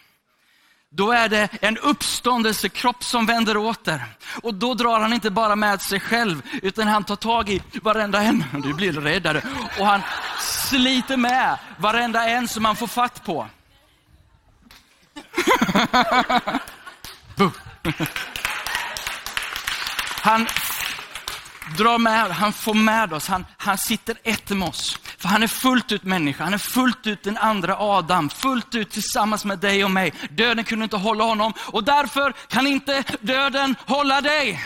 Då 0.90 1.12
är 1.12 1.30
det 1.30 1.50
en 1.62 1.78
uppståndelsekropp 1.78 3.04
som 3.04 3.26
vänder 3.26 3.58
åter. 3.58 4.06
Och 4.42 4.54
då 4.54 4.74
drar 4.74 5.00
han 5.00 5.14
inte 5.14 5.32
bara 5.32 5.56
med 5.56 5.82
sig 5.82 6.00
själv, 6.00 6.42
utan 6.62 6.88
han 6.88 7.04
tar 7.04 7.16
tag 7.16 7.50
i 7.50 7.62
varenda 7.82 8.22
en. 8.22 8.44
Du 8.64 8.74
blir 8.74 8.94
räddare. 8.94 9.42
Och 9.80 9.86
han 9.86 10.02
sliter 10.40 11.18
med 11.18 11.58
varenda 11.78 12.30
en 12.30 12.48
som 12.48 12.66
han 12.66 12.76
får 12.76 12.88
fatt 12.88 13.26
på. 13.26 13.48
Han 20.22 20.48
drar 21.78 21.98
med, 21.98 22.32
han 22.32 22.54
får 22.54 22.74
med 22.74 23.14
oss, 23.14 23.28
han, 23.28 23.46
han 23.58 23.78
sitter 23.78 24.16
ett 24.24 24.50
med 24.50 24.68
oss. 24.68 25.00
För 25.18 25.28
han 25.28 25.44
är 25.44 25.48
fullt 25.48 25.92
ut 25.92 26.04
människa, 26.04 26.44
han 26.44 26.54
är 26.54 26.58
fullt 26.58 27.08
ut 27.08 27.24
den 27.24 27.38
andra 27.38 27.76
Adam, 27.80 28.30
fullt 28.30 28.76
ut 28.76 28.92
tillsammans 28.92 29.46
med 29.46 29.60
dig 29.60 29.84
och 29.84 29.92
mig. 29.92 30.14
Döden 30.30 30.64
kunde 30.64 30.84
inte 30.84 30.98
hålla 30.98 31.24
honom 31.24 31.54
och 31.60 31.84
därför 31.84 32.34
kan 32.48 32.68
inte 32.68 33.04
döden 33.22 33.76
hålla 33.86 34.22
dig. 34.22 34.64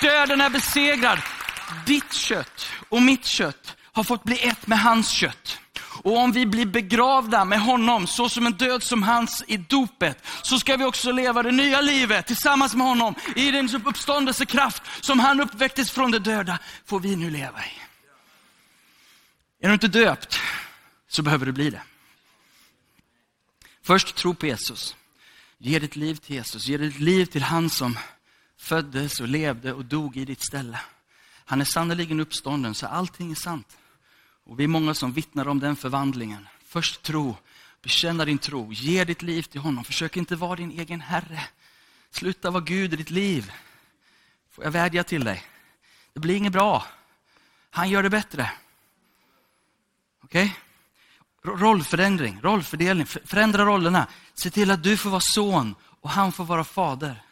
Döden 0.00 0.40
är 0.40 0.50
besegrad. 0.50 1.18
Ditt 1.86 2.12
kött 2.12 2.66
och 2.88 3.02
mitt 3.02 3.24
kött 3.24 3.76
har 3.92 4.04
fått 4.04 4.24
bli 4.24 4.48
ett 4.48 4.66
med 4.66 4.80
hans 4.80 5.10
kött. 5.10 5.58
Och 6.06 6.18
om 6.18 6.32
vi 6.32 6.46
blir 6.46 6.66
begravda 6.66 7.44
med 7.44 7.60
honom, 7.60 8.06
så 8.06 8.28
som 8.28 8.46
en 8.46 8.52
död 8.52 8.82
som 8.82 9.02
hans 9.02 9.44
i 9.46 9.56
dopet, 9.56 10.26
så 10.42 10.58
ska 10.58 10.76
vi 10.76 10.84
också 10.84 11.12
leva 11.12 11.42
det 11.42 11.50
nya 11.52 11.80
livet 11.80 12.26
tillsammans 12.26 12.74
med 12.74 12.86
honom 12.86 13.14
i 13.36 13.50
den 13.50 13.68
uppståndelsekraft 13.86 14.82
som 15.00 15.20
han 15.20 15.40
uppväcktes 15.40 15.90
från 15.90 16.10
de 16.10 16.18
döda, 16.18 16.58
får 16.84 17.00
vi 17.00 17.16
nu 17.16 17.30
leva 17.30 17.64
i. 17.64 17.70
Är 19.60 19.68
du 19.68 19.74
inte 19.74 19.88
döpt, 19.88 20.38
så 21.08 21.22
behöver 21.22 21.46
du 21.46 21.52
bli 21.52 21.70
det. 21.70 21.82
Först 23.82 24.14
tro 24.14 24.34
på 24.34 24.46
Jesus. 24.46 24.96
Ge 25.58 25.78
ditt 25.78 25.96
liv 25.96 26.14
till 26.14 26.34
Jesus. 26.34 26.66
Ge 26.66 26.76
ditt 26.76 27.00
liv 27.00 27.26
till 27.26 27.42
han 27.42 27.70
som 27.70 27.98
föddes 28.58 29.20
och 29.20 29.28
levde 29.28 29.72
och 29.72 29.84
dog 29.84 30.16
i 30.16 30.24
ditt 30.24 30.46
ställe. 30.46 30.80
Han 31.44 31.60
är 31.60 31.64
sannerligen 31.64 32.20
uppstånden, 32.20 32.74
så 32.74 32.86
allting 32.86 33.30
är 33.30 33.34
sant. 33.34 33.76
Och 34.46 34.60
vi 34.60 34.64
är 34.64 34.68
många 34.68 34.94
som 34.94 35.12
vittnar 35.12 35.48
om 35.48 35.60
den 35.60 35.76
förvandlingen. 35.76 36.48
Först 36.66 37.02
tro, 37.02 37.36
bekänna 37.82 38.24
din 38.24 38.38
tro, 38.38 38.72
ge 38.72 39.04
ditt 39.04 39.22
liv 39.22 39.42
till 39.42 39.60
honom. 39.60 39.84
Försök 39.84 40.16
inte 40.16 40.36
vara 40.36 40.56
din 40.56 40.70
egen 40.70 41.00
herre. 41.00 41.42
Sluta 42.10 42.50
vara 42.50 42.64
Gud 42.64 42.92
i 42.92 42.96
ditt 42.96 43.10
liv. 43.10 43.52
Får 44.50 44.64
jag 44.64 44.70
vädja 44.70 45.04
till 45.04 45.24
dig? 45.24 45.44
Det 46.12 46.20
blir 46.20 46.36
inget 46.36 46.52
bra. 46.52 46.84
Han 47.70 47.90
gör 47.90 48.02
det 48.02 48.10
bättre. 48.10 48.50
Okej? 50.22 50.44
Okay? 50.44 50.66
rollförändring, 51.46 52.40
rollfördelning, 52.42 53.06
förändra 53.06 53.64
rollerna. 53.64 54.06
Se 54.34 54.50
till 54.50 54.70
att 54.70 54.82
du 54.82 54.96
får 54.96 55.10
vara 55.10 55.20
son 55.20 55.74
och 56.00 56.10
han 56.10 56.32
får 56.32 56.44
vara 56.44 56.64
fader. 56.64 57.22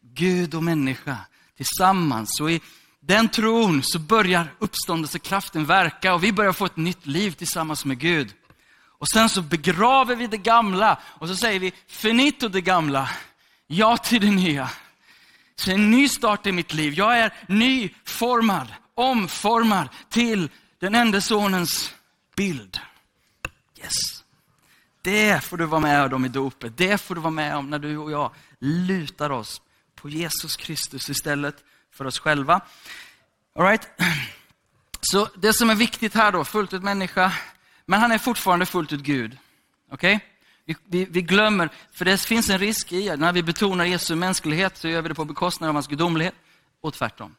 Gud 0.00 0.54
och 0.54 0.62
människa 0.62 1.18
tillsammans. 1.56 2.40
Och 2.40 2.50
i 2.50 2.60
den 3.08 3.28
tron 3.28 3.82
så 3.82 3.98
börjar 3.98 4.54
uppståndelsekraften 4.58 5.64
verka 5.64 6.14
och 6.14 6.24
vi 6.24 6.32
börjar 6.32 6.52
få 6.52 6.64
ett 6.66 6.76
nytt 6.76 7.06
liv 7.06 7.30
tillsammans 7.30 7.84
med 7.84 7.98
Gud. 7.98 8.34
Och 8.98 9.08
sen 9.08 9.28
så 9.28 9.42
begraver 9.42 10.16
vi 10.16 10.26
det 10.26 10.36
gamla 10.36 10.98
och 11.04 11.28
så 11.28 11.36
säger 11.36 11.60
vi 11.60 11.72
finito 11.86 12.48
det 12.48 12.60
gamla, 12.60 13.10
ja 13.66 13.96
till 13.96 14.20
det 14.20 14.30
nya. 14.30 14.70
Så 15.56 15.70
en 15.70 15.90
ny 15.90 16.08
start 16.08 16.46
i 16.46 16.52
mitt 16.52 16.74
liv. 16.74 16.94
Jag 16.94 17.18
är 17.18 17.34
nyformad, 17.46 18.68
omformad 18.94 19.88
till 20.10 20.50
den 20.78 20.94
enda 20.94 21.20
sonens 21.20 21.94
bild. 22.36 22.80
Yes. 23.78 24.24
Det 25.02 25.44
får 25.44 25.56
du 25.56 25.66
vara 25.66 25.80
med 25.80 26.14
om 26.14 26.24
i 26.24 26.28
dopet. 26.28 26.76
Det 26.76 26.98
får 26.98 27.14
du 27.14 27.20
vara 27.20 27.30
med 27.30 27.56
om 27.56 27.70
när 27.70 27.78
du 27.78 27.96
och 27.96 28.10
jag 28.10 28.30
lutar 28.58 29.30
oss 29.30 29.62
på 29.94 30.08
Jesus 30.08 30.56
Kristus 30.56 31.10
istället 31.10 31.64
för 31.98 32.04
oss 32.04 32.18
själva. 32.18 32.60
All 33.54 33.64
right? 33.64 33.88
Så 35.00 35.28
det 35.34 35.52
som 35.52 35.70
är 35.70 35.74
viktigt 35.74 36.14
här 36.14 36.32
då, 36.32 36.44
fullt 36.44 36.72
ut 36.74 36.82
människa, 36.82 37.32
men 37.86 38.00
han 38.00 38.12
är 38.12 38.18
fortfarande 38.18 38.66
fullt 38.66 38.92
ut 38.92 39.00
Gud. 39.00 39.38
Okej? 39.92 40.16
Okay? 40.16 40.26
Vi, 40.64 40.76
vi, 40.84 41.04
vi, 41.04 41.22
glömmer, 41.22 41.68
för 41.92 42.04
det 42.04 42.20
finns 42.20 42.50
en 42.50 42.58
risk 42.58 42.92
i 42.92 43.10
att 43.10 43.20
när 43.20 43.32
vi 43.32 43.42
betonar 43.42 43.84
Jesu 43.84 44.14
mänsklighet 44.14 44.76
så 44.76 44.88
gör 44.88 45.02
vi 45.02 45.08
det 45.08 45.14
på 45.14 45.24
bekostnad 45.24 45.68
av 45.68 45.74
hans 45.74 45.86
gudomlighet 45.86 46.34
och 46.82 46.94
tvärtom. 46.94 47.34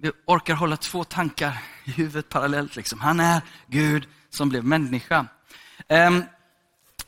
Vi 0.00 0.10
orkar 0.26 0.54
hålla 0.54 0.76
två 0.76 1.04
tankar 1.04 1.58
i 1.84 1.90
huvudet 1.90 2.28
parallellt. 2.28 2.76
Liksom. 2.76 3.00
Han 3.00 3.20
är 3.20 3.40
Gud 3.66 4.08
som 4.30 4.48
blev 4.48 4.64
människa. 4.64 5.26
Um, 5.88 6.24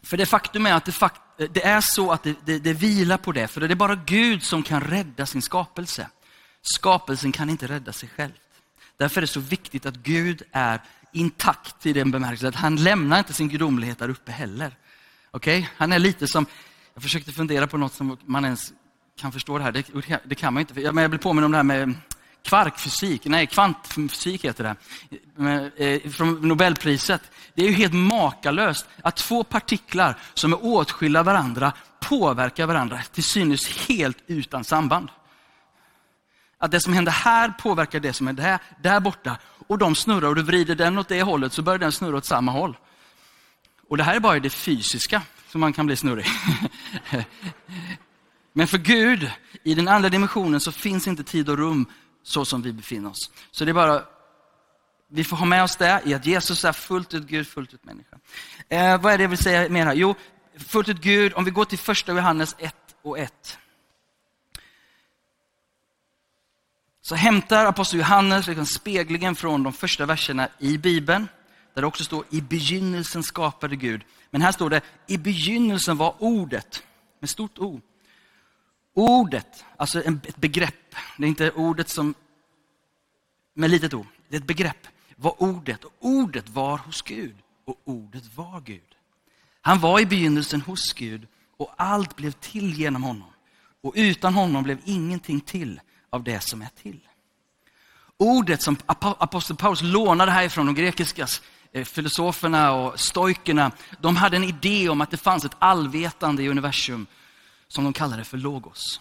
för 0.02 0.16
det 0.16 0.26
faktum 0.26 0.66
är 0.66 0.74
att 0.74 0.84
det, 0.84 0.92
fakt 0.92 1.20
det 1.36 1.64
är 1.64 1.80
så 1.80 2.12
att 2.12 2.22
det, 2.22 2.36
det, 2.44 2.58
det 2.58 2.72
vilar 2.72 3.16
på 3.16 3.32
det, 3.32 3.48
för 3.48 3.60
det 3.60 3.66
är 3.66 3.74
bara 3.74 3.94
Gud 3.94 4.42
som 4.42 4.62
kan 4.62 4.80
rädda 4.80 5.26
sin 5.26 5.42
skapelse. 5.42 6.08
Skapelsen 6.62 7.32
kan 7.32 7.50
inte 7.50 7.66
rädda 7.66 7.92
sig 7.92 8.08
själv. 8.08 8.32
Därför 8.96 9.16
är 9.16 9.20
det 9.20 9.26
så 9.26 9.40
viktigt 9.40 9.86
att 9.86 9.96
Gud 9.96 10.42
är 10.52 10.80
intakt 11.12 11.86
i 11.86 11.92
den 11.92 12.10
bemärkelsen 12.10 12.48
att 12.48 12.54
han 12.54 12.76
lämnar 12.76 13.18
inte 13.18 13.32
sin 13.32 13.48
gudomlighet 13.48 13.98
där 13.98 14.08
uppe 14.08 14.32
heller. 14.32 14.76
Okej? 15.30 15.58
Okay? 15.58 15.70
Han 15.76 15.92
är 15.92 15.98
lite 15.98 16.28
som, 16.28 16.46
jag 16.94 17.02
försökte 17.02 17.32
fundera 17.32 17.66
på 17.66 17.76
något 17.76 17.94
som 17.94 18.18
man 18.24 18.44
ens 18.44 18.72
kan 19.20 19.32
förstå 19.32 19.58
det 19.58 19.64
här. 19.64 19.72
Det, 19.72 20.20
det 20.24 20.34
kan 20.34 20.54
man 20.54 20.60
inte. 20.60 20.74
Men 20.92 21.02
jag 21.02 21.10
blir 21.10 21.18
påminn 21.18 21.44
om 21.44 21.50
det 21.50 21.56
här 21.58 21.64
med 21.64 21.94
kvarkfysik, 22.42 23.24
nej 23.24 23.46
kvantfysik 23.46 24.44
heter 24.44 24.64
det, 24.64 25.84
eh, 25.84 26.10
från 26.10 26.48
Nobelpriset. 26.48 27.22
Det 27.54 27.62
är 27.62 27.68
ju 27.68 27.74
helt 27.74 27.94
makalöst 27.94 28.88
att 29.02 29.16
två 29.16 29.44
partiklar 29.44 30.18
som 30.34 30.52
är 30.52 30.64
åtskilda 30.64 31.22
varandra 31.22 31.72
påverkar 32.00 32.66
varandra 32.66 33.00
till 33.12 33.24
synes 33.24 33.68
helt 33.88 34.18
utan 34.26 34.64
samband. 34.64 35.08
Att 36.62 36.70
det 36.70 36.80
som 36.80 36.92
händer 36.92 37.12
här 37.12 37.48
påverkar 37.48 38.00
det 38.00 38.12
som 38.12 38.28
är 38.28 38.32
där, 38.32 38.58
där 38.82 39.00
borta. 39.00 39.38
Och 39.66 39.78
de 39.78 39.94
snurrar 39.94 40.28
och 40.28 40.34
du 40.34 40.42
vrider 40.42 40.74
den 40.74 40.98
åt 40.98 41.08
det 41.08 41.22
hållet 41.22 41.52
så 41.52 41.62
börjar 41.62 41.78
den 41.78 41.92
snurra 41.92 42.16
åt 42.16 42.24
samma 42.24 42.52
håll. 42.52 42.76
Och 43.88 43.96
det 43.96 44.02
här 44.02 44.16
är 44.16 44.20
bara 44.20 44.40
det 44.40 44.50
fysiska 44.50 45.22
som 45.48 45.60
man 45.60 45.72
kan 45.72 45.86
bli 45.86 45.96
snurrig. 45.96 46.26
Men 48.52 48.66
för 48.66 48.78
Gud, 48.78 49.30
i 49.62 49.74
den 49.74 49.88
andra 49.88 50.08
dimensionen 50.08 50.60
så 50.60 50.72
finns 50.72 51.06
inte 51.06 51.24
tid 51.24 51.48
och 51.48 51.58
rum 51.58 51.86
så 52.22 52.44
som 52.44 52.62
vi 52.62 52.72
befinner 52.72 53.10
oss. 53.10 53.30
Så 53.50 53.64
det 53.64 53.70
är 53.70 53.74
bara, 53.74 54.02
vi 55.10 55.24
får 55.24 55.36
ha 55.36 55.46
med 55.46 55.62
oss 55.62 55.76
det 55.76 56.02
i 56.04 56.14
att 56.14 56.26
Jesus 56.26 56.64
är 56.64 56.72
fullt 56.72 57.14
ut 57.14 57.26
Gud, 57.26 57.46
fullt 57.46 57.74
ut 57.74 57.84
människa. 57.84 58.16
Eh, 58.68 59.00
vad 59.00 59.12
är 59.12 59.18
det 59.18 59.24
jag 59.24 59.28
vill 59.28 59.38
säga 59.38 59.68
mer 59.68 59.84
här? 59.84 59.94
Jo, 59.94 60.14
fullt 60.56 60.88
ut 60.88 61.00
Gud, 61.00 61.32
om 61.34 61.44
vi 61.44 61.50
går 61.50 61.64
till 61.64 61.78
första 61.78 62.12
Johannes 62.12 62.56
1 62.58 62.74
och 63.02 63.18
1. 63.18 63.58
Så 67.10 67.16
hämtar 67.16 67.66
aposteln 67.66 68.00
Johannes 68.00 68.46
liksom 68.46 68.66
speglingen 68.66 69.36
från 69.36 69.62
de 69.62 69.72
första 69.72 70.06
verserna 70.06 70.48
i 70.58 70.78
Bibeln, 70.78 71.28
där 71.74 71.82
det 71.82 71.86
också 71.86 72.04
står 72.04 72.24
i 72.30 72.40
begynnelsen 72.40 73.22
skapade 73.22 73.76
Gud. 73.76 74.02
Men 74.30 74.42
här 74.42 74.52
står 74.52 74.70
det, 74.70 74.80
i 75.06 75.18
begynnelsen 75.18 75.96
var 75.96 76.14
ordet, 76.18 76.82
med 77.20 77.30
stort 77.30 77.58
O. 77.58 77.80
Ordet, 78.94 79.64
alltså 79.76 80.02
ett 80.02 80.36
begrepp, 80.36 80.94
det 81.18 81.24
är 81.24 81.28
inte 81.28 81.50
ordet 81.50 81.88
som 81.88 82.14
med 83.54 83.70
litet 83.70 83.94
o, 83.94 84.06
det 84.28 84.36
är 84.36 84.40
ett 84.40 84.46
begrepp, 84.46 84.86
var 85.16 85.42
ordet. 85.42 85.84
Och 85.84 85.92
ordet 86.00 86.48
var 86.48 86.78
hos 86.78 87.02
Gud 87.02 87.36
och 87.64 87.80
ordet 87.84 88.36
var 88.36 88.60
Gud. 88.60 88.94
Han 89.60 89.80
var 89.80 90.00
i 90.00 90.06
begynnelsen 90.06 90.60
hos 90.60 90.92
Gud 90.92 91.26
och 91.56 91.74
allt 91.76 92.16
blev 92.16 92.32
till 92.32 92.72
genom 92.74 93.02
honom. 93.02 93.30
Och 93.82 93.92
utan 93.96 94.34
honom 94.34 94.62
blev 94.62 94.78
ingenting 94.84 95.40
till 95.40 95.80
av 96.10 96.24
det 96.24 96.40
som 96.40 96.62
är 96.62 96.68
till. 96.82 97.00
Ordet 98.16 98.62
som 98.62 98.76
aposteln 98.88 99.56
Paulus 99.56 99.82
lånade 99.82 100.32
härifrån 100.32 100.66
de 100.66 100.74
grekiska 100.74 101.26
eh, 101.72 101.84
filosoferna 101.84 102.72
och 102.72 103.00
stoikerna, 103.00 103.72
de 104.00 104.16
hade 104.16 104.36
en 104.36 104.44
idé 104.44 104.88
om 104.88 105.00
att 105.00 105.10
det 105.10 105.16
fanns 105.16 105.44
ett 105.44 105.56
allvetande 105.58 106.42
i 106.42 106.48
universum 106.48 107.06
som 107.68 107.84
de 107.84 107.92
kallade 107.92 108.24
för 108.24 108.36
logos. 108.36 109.00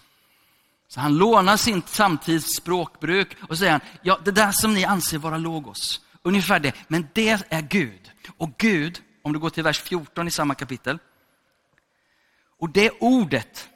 Så 0.88 1.00
han 1.00 1.16
lånar 1.16 1.56
sin 1.56 1.82
samtids 1.86 2.54
språkbruk 2.56 3.36
och 3.48 3.58
säger 3.58 3.72
han, 3.72 3.80
ja 4.02 4.20
det 4.24 4.30
där 4.30 4.52
som 4.52 4.74
ni 4.74 4.84
anser 4.84 5.18
vara 5.18 5.36
logos, 5.36 6.00
ungefär 6.22 6.60
det, 6.60 6.74
men 6.88 7.08
det 7.12 7.46
är 7.48 7.62
Gud. 7.62 8.10
Och 8.36 8.50
Gud, 8.58 9.02
om 9.22 9.32
du 9.32 9.38
går 9.38 9.50
till 9.50 9.62
vers 9.62 9.80
14 9.80 10.28
i 10.28 10.30
samma 10.30 10.54
kapitel, 10.54 10.98
och 12.58 12.70
det 12.70 12.90
ordet, 13.00 13.68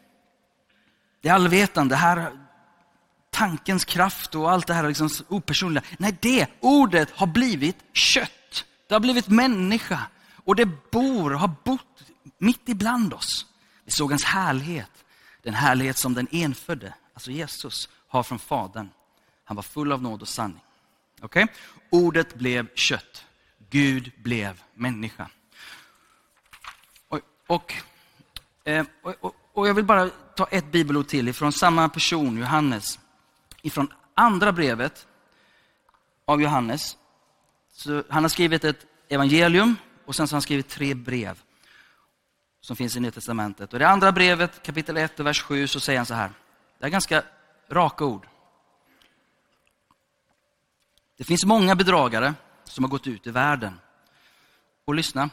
det 1.20 1.28
allvetande, 1.28 1.96
här, 1.96 2.43
tankens 3.34 3.84
kraft 3.84 4.34
och 4.34 4.50
allt 4.50 4.66
det 4.66 4.74
här 4.74 4.88
liksom 4.88 5.10
opersonliga. 5.28 5.84
Nej, 5.98 6.16
det 6.20 6.46
ordet 6.60 7.10
har 7.10 7.26
blivit 7.26 7.76
kött. 7.92 8.64
Det 8.88 8.94
har 8.94 9.00
blivit 9.00 9.28
människa. 9.28 10.00
Och 10.44 10.56
det 10.56 10.90
bor, 10.90 11.30
har 11.30 11.50
bott 11.64 12.02
mitt 12.38 12.68
ibland 12.68 13.14
oss. 13.14 13.46
Vi 13.84 13.90
såg 13.90 14.10
hans 14.10 14.24
härlighet. 14.24 14.90
Den 15.42 15.54
härlighet 15.54 15.98
som 15.98 16.14
den 16.14 16.28
enfödde, 16.30 16.94
alltså 17.14 17.30
Jesus, 17.30 17.88
har 18.08 18.22
från 18.22 18.38
Fadern. 18.38 18.90
Han 19.44 19.56
var 19.56 19.62
full 19.62 19.92
av 19.92 20.02
nåd 20.02 20.22
och 20.22 20.28
sanning. 20.28 20.60
Okay? 21.22 21.46
Ordet 21.90 22.34
blev 22.34 22.74
kött. 22.74 23.24
Gud 23.70 24.12
blev 24.22 24.62
människa. 24.74 25.28
Och, 27.46 27.74
eh, 28.64 28.86
och, 29.02 29.14
och, 29.20 29.34
och, 29.52 29.68
jag 29.68 29.74
vill 29.74 29.84
bara 29.84 30.08
ta 30.36 30.46
ett 30.50 30.72
bibelord 30.72 31.08
till 31.08 31.28
ifrån 31.28 31.52
samma 31.52 31.88
person, 31.88 32.38
Johannes. 32.38 32.98
Ifrån 33.64 33.88
andra 34.14 34.52
brevet 34.52 35.06
av 36.24 36.42
Johannes. 36.42 36.96
Så 37.72 38.02
han 38.08 38.24
har 38.24 38.28
skrivit 38.28 38.64
ett 38.64 38.86
evangelium 39.08 39.76
och 40.04 40.16
sen 40.16 40.28
så 40.28 40.32
har 40.32 40.36
han 40.36 40.42
skrivit 40.42 40.68
tre 40.68 40.94
brev 40.94 41.42
som 42.60 42.76
finns 42.76 42.96
i 42.96 43.00
Nya 43.00 43.10
Testamentet. 43.10 43.72
Och 43.72 43.76
I 43.76 43.78
det 43.78 43.88
andra 43.88 44.12
brevet, 44.12 44.62
kapitel 44.62 44.96
1 44.96 45.20
vers 45.20 45.42
7, 45.42 45.66
så 45.66 45.80
säger 45.80 45.98
han 45.98 46.06
så 46.06 46.14
här. 46.14 46.30
Det 46.78 46.86
är 46.86 46.90
ganska 46.90 47.22
raka 47.70 48.04
ord. 48.04 48.26
Det 51.16 51.24
finns 51.24 51.44
många 51.44 51.74
bedragare 51.74 52.34
som 52.64 52.84
har 52.84 52.88
gått 52.88 53.06
ut 53.06 53.26
i 53.26 53.30
världen. 53.30 53.80
Och 54.84 54.94
lyssna. 54.94 55.30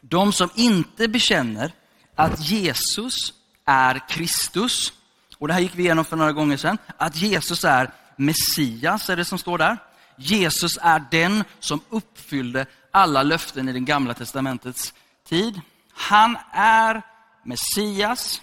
De 0.00 0.32
som 0.32 0.50
inte 0.54 1.08
bekänner 1.08 1.72
att 2.14 2.40
Jesus 2.40 3.16
är 3.64 4.08
Kristus, 4.08 4.92
och 5.38 5.48
det 5.48 5.54
här 5.54 5.60
gick 5.60 5.74
vi 5.74 5.82
igenom 5.82 6.04
för 6.04 6.16
några 6.16 6.32
gånger 6.32 6.56
sedan, 6.56 6.78
att 6.96 7.16
Jesus 7.16 7.64
är 7.64 7.90
Messias, 8.16 9.10
är 9.10 9.16
det 9.16 9.24
som 9.24 9.38
står 9.38 9.58
där. 9.58 9.78
Jesus 10.16 10.78
är 10.82 11.04
den 11.10 11.44
som 11.60 11.80
uppfyllde 11.88 12.66
alla 12.90 13.22
löften 13.22 13.68
i 13.68 13.72
den 13.72 13.84
gamla 13.84 14.14
testamentets 14.14 14.94
tid. 15.28 15.60
Han 15.92 16.36
är 16.52 17.02
Messias 17.42 18.42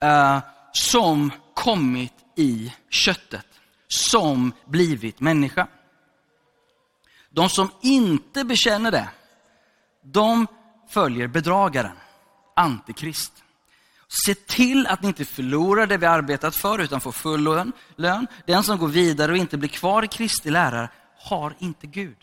eh, 0.00 0.38
som 0.72 1.30
kommit 1.54 2.14
i 2.36 2.74
köttet, 2.90 3.46
som 3.88 4.52
blivit 4.64 5.20
människa. 5.20 5.66
De 7.30 7.48
som 7.48 7.70
inte 7.80 8.44
bekänner 8.44 8.90
det, 8.90 9.08
de 10.02 10.46
följer 10.88 11.26
bedragaren, 11.26 11.96
antikrist. 12.56 13.32
Se 14.08 14.34
till 14.34 14.86
att 14.86 15.02
ni 15.02 15.08
inte 15.08 15.24
förlorar 15.24 15.86
det 15.86 15.96
vi 15.96 16.06
arbetat 16.06 16.56
för, 16.56 16.78
utan 16.78 17.00
får 17.00 17.12
full 17.12 17.72
lön. 17.96 18.26
Den 18.46 18.62
som 18.62 18.78
går 18.78 18.88
vidare 18.88 19.32
och 19.32 19.38
inte 19.38 19.56
blir 19.56 19.68
kvar 19.68 20.02
i 20.02 20.08
Kristi 20.08 20.50
lära 20.50 20.88
har 21.18 21.54
inte 21.58 21.86
Gud. 21.86 22.16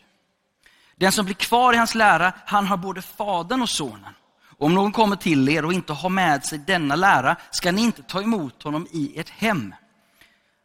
Den 0.95 1.11
som 1.11 1.25
blir 1.25 1.35
kvar 1.35 1.73
i 1.73 1.77
hans 1.77 1.95
lära, 1.95 2.33
han 2.45 2.67
har 2.67 2.77
både 2.77 3.01
Fadern 3.01 3.61
och 3.61 3.69
Sonen. 3.69 4.13
Om 4.57 4.73
någon 4.73 4.91
kommer 4.91 5.15
till 5.15 5.49
er 5.49 5.65
och 5.65 5.73
inte 5.73 5.93
har 5.93 6.09
med 6.09 6.45
sig 6.45 6.57
denna 6.57 6.95
lära, 6.95 7.35
ska 7.51 7.71
ni 7.71 7.81
inte 7.81 8.03
ta 8.03 8.21
emot 8.21 8.63
honom 8.63 8.87
i 8.91 9.19
ert 9.19 9.29
hem. 9.29 9.75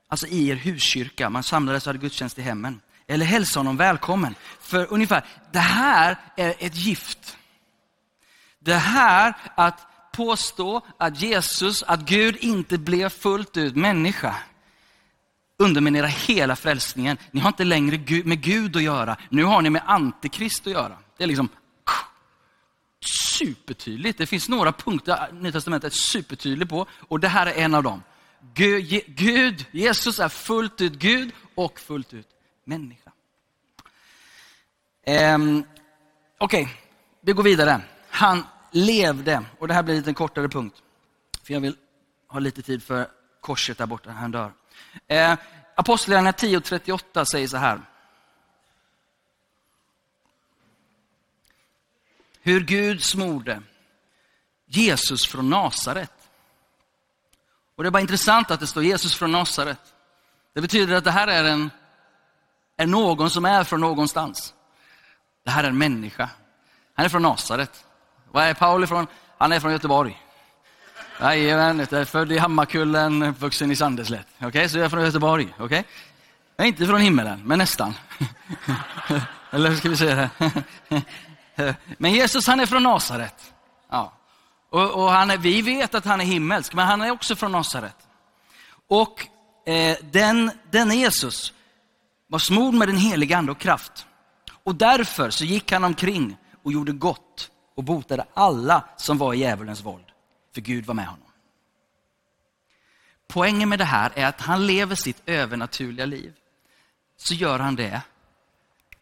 Alltså 0.08 0.26
i 0.26 0.48
er 0.48 0.56
huskyrka, 0.56 1.30
man 1.30 1.42
samlades 1.42 1.82
och 1.82 1.88
hade 1.88 1.98
gudstjänst 1.98 2.38
i 2.38 2.42
hemmen. 2.42 2.80
eller 3.06 3.26
hälsa 3.26 3.60
honom 3.60 3.76
välkommen. 3.76 4.34
För 4.60 4.92
ungefär, 4.92 5.24
det 5.52 5.58
här 5.58 6.16
är 6.36 6.54
ett 6.58 6.76
gift. 6.76 7.36
Det 8.58 8.74
här 8.74 9.34
att 9.54 9.86
påstå 10.12 10.80
att 10.98 11.22
Jesus, 11.22 11.82
att 11.82 12.00
Gud 12.00 12.36
inte 12.40 12.78
blev 12.78 13.08
fullt 13.08 13.56
ut 13.56 13.76
människa, 13.76 14.36
underminerar 15.56 16.06
hela 16.06 16.56
frälsningen. 16.56 17.18
Ni 17.30 17.40
har 17.40 17.48
inte 17.48 17.64
längre 17.64 18.22
med 18.24 18.42
Gud 18.42 18.76
att 18.76 18.82
göra, 18.82 19.16
nu 19.28 19.44
har 19.44 19.62
ni 19.62 19.70
med 19.70 19.82
Antikrist 19.86 20.66
att 20.66 20.72
göra. 20.72 20.98
Det 21.16 21.24
är 21.24 21.28
liksom 21.28 21.48
supertydligt. 23.38 24.18
Det 24.18 24.26
finns 24.26 24.48
några 24.48 24.72
punkter 24.72 25.32
Nya 25.32 25.52
Testamentet 25.52 25.92
är 25.92 25.96
supertydligt 25.96 26.70
på 26.70 26.86
och 26.92 27.20
det 27.20 27.28
här 27.28 27.46
är 27.46 27.54
en 27.54 27.74
av 27.74 27.82
dem. 27.82 28.02
Gud, 28.54 29.04
Gud, 29.06 29.66
Jesus 29.70 30.20
är 30.20 30.28
fullt 30.28 30.80
ut 30.80 30.92
Gud 30.92 31.32
och 31.54 31.80
fullt 31.80 32.14
ut 32.14 32.26
människa. 32.64 33.10
Um, 35.06 35.64
Okej, 36.38 36.62
okay, 36.62 36.74
vi 37.20 37.32
går 37.32 37.42
vidare. 37.42 37.80
Han 38.10 38.44
levde, 38.70 39.44
och 39.58 39.68
det 39.68 39.74
här 39.74 39.82
blir 39.82 39.94
en 39.94 40.00
lite 40.00 40.14
kortare 40.14 40.48
punkt. 40.48 40.82
För 41.42 41.54
jag 41.54 41.60
vill 41.60 41.76
ha 42.28 42.38
lite 42.38 42.62
tid 42.62 42.82
för 42.82 43.08
korset 43.40 43.78
där 43.78 43.86
borta, 43.86 44.10
han 44.10 44.30
dör. 44.30 44.52
Eh, 45.06 45.38
Apostlagärningarna 45.74 46.36
10.38 46.36 47.24
säger 47.24 47.48
så 47.48 47.56
här. 47.56 47.80
Hur 52.40 52.60
Gud 52.60 53.02
smorde 53.02 53.62
Jesus 54.66 55.26
från 55.26 55.50
Nasaret. 55.50 56.12
Och 57.76 57.82
det 57.82 57.88
är 57.88 57.90
bara 57.90 58.00
intressant 58.00 58.50
att 58.50 58.60
det 58.60 58.66
står 58.66 58.82
Jesus 58.82 59.14
från 59.14 59.32
Nasaret. 59.32 59.94
Det 60.52 60.60
betyder 60.60 60.94
att 60.94 61.04
det 61.04 61.10
här 61.10 61.28
är, 61.28 61.44
en, 61.44 61.70
är 62.76 62.86
någon 62.86 63.30
som 63.30 63.44
är 63.44 63.64
från 63.64 63.80
någonstans. 63.80 64.54
Det 65.44 65.50
här 65.50 65.64
är 65.64 65.68
en 65.68 65.78
människa. 65.78 66.30
Han 66.94 67.04
är 67.04 67.08
från 67.08 67.22
Nasaret. 67.22 67.84
Var 68.32 68.42
är 68.42 68.54
Paul 68.54 68.84
ifrån? 68.84 69.06
Han 69.38 69.52
är 69.52 69.60
från 69.60 69.72
Göteborg. 69.72 70.22
Jajamän, 71.20 71.86
jag 71.90 72.00
är 72.00 72.04
född 72.04 72.32
i 72.32 72.38
Hammarkullen, 72.38 73.22
uppvuxen 73.22 73.70
i 73.70 73.76
Sandeslätt. 73.76 74.26
Okej, 74.36 74.48
okay? 74.48 74.68
så 74.68 74.78
jag 74.78 74.84
är 74.84 74.88
från 74.88 75.04
Göteborg. 75.04 75.48
Okej? 75.54 75.64
Okay? 75.64 75.82
Jag 76.56 76.64
är 76.64 76.68
inte 76.68 76.86
från 76.86 77.00
himmelen, 77.00 77.42
men 77.44 77.58
nästan. 77.58 77.94
Eller 79.50 79.70
hur 79.70 79.76
ska 79.76 79.88
vi 79.88 79.96
säga 79.96 80.30
det? 80.88 81.74
men 81.98 82.12
Jesus 82.12 82.46
han 82.46 82.60
är 82.60 82.66
från 82.66 82.82
Nasaret. 82.82 83.52
Ja. 83.90 84.12
Och, 84.70 84.90
och 84.90 85.10
han 85.10 85.30
är, 85.30 85.36
vi 85.36 85.62
vet 85.62 85.94
att 85.94 86.04
han 86.04 86.20
är 86.20 86.24
himmelsk, 86.24 86.74
men 86.74 86.86
han 86.86 87.02
är 87.02 87.10
också 87.10 87.36
från 87.36 87.52
Nasaret. 87.52 87.96
Och 88.88 89.26
eh, 89.66 89.96
den, 90.02 90.50
den 90.70 90.90
Jesus 90.90 91.52
var 92.28 92.38
smord 92.38 92.74
med 92.74 92.88
den 92.88 92.96
heliga 92.96 93.38
ande 93.38 93.52
och 93.52 93.58
kraft. 93.58 94.06
Och 94.64 94.74
därför 94.74 95.30
så 95.30 95.44
gick 95.44 95.72
han 95.72 95.84
omkring 95.84 96.36
och 96.64 96.72
gjorde 96.72 96.92
gott 96.92 97.50
och 97.74 97.84
botade 97.84 98.26
alla 98.34 98.84
som 98.96 99.18
var 99.18 99.34
i 99.34 99.38
djävulens 99.38 99.84
våld. 99.84 100.04
För 100.54 100.60
Gud 100.60 100.86
var 100.86 100.94
med 100.94 101.06
honom. 101.06 101.26
Poängen 103.26 103.68
med 103.68 103.78
det 103.78 103.84
här 103.84 104.12
är 104.14 104.26
att 104.26 104.40
han 104.40 104.66
lever 104.66 104.94
sitt 104.94 105.22
övernaturliga 105.26 106.06
liv. 106.06 106.34
Så 107.16 107.34
gör 107.34 107.58
han 107.58 107.76
det 107.76 108.02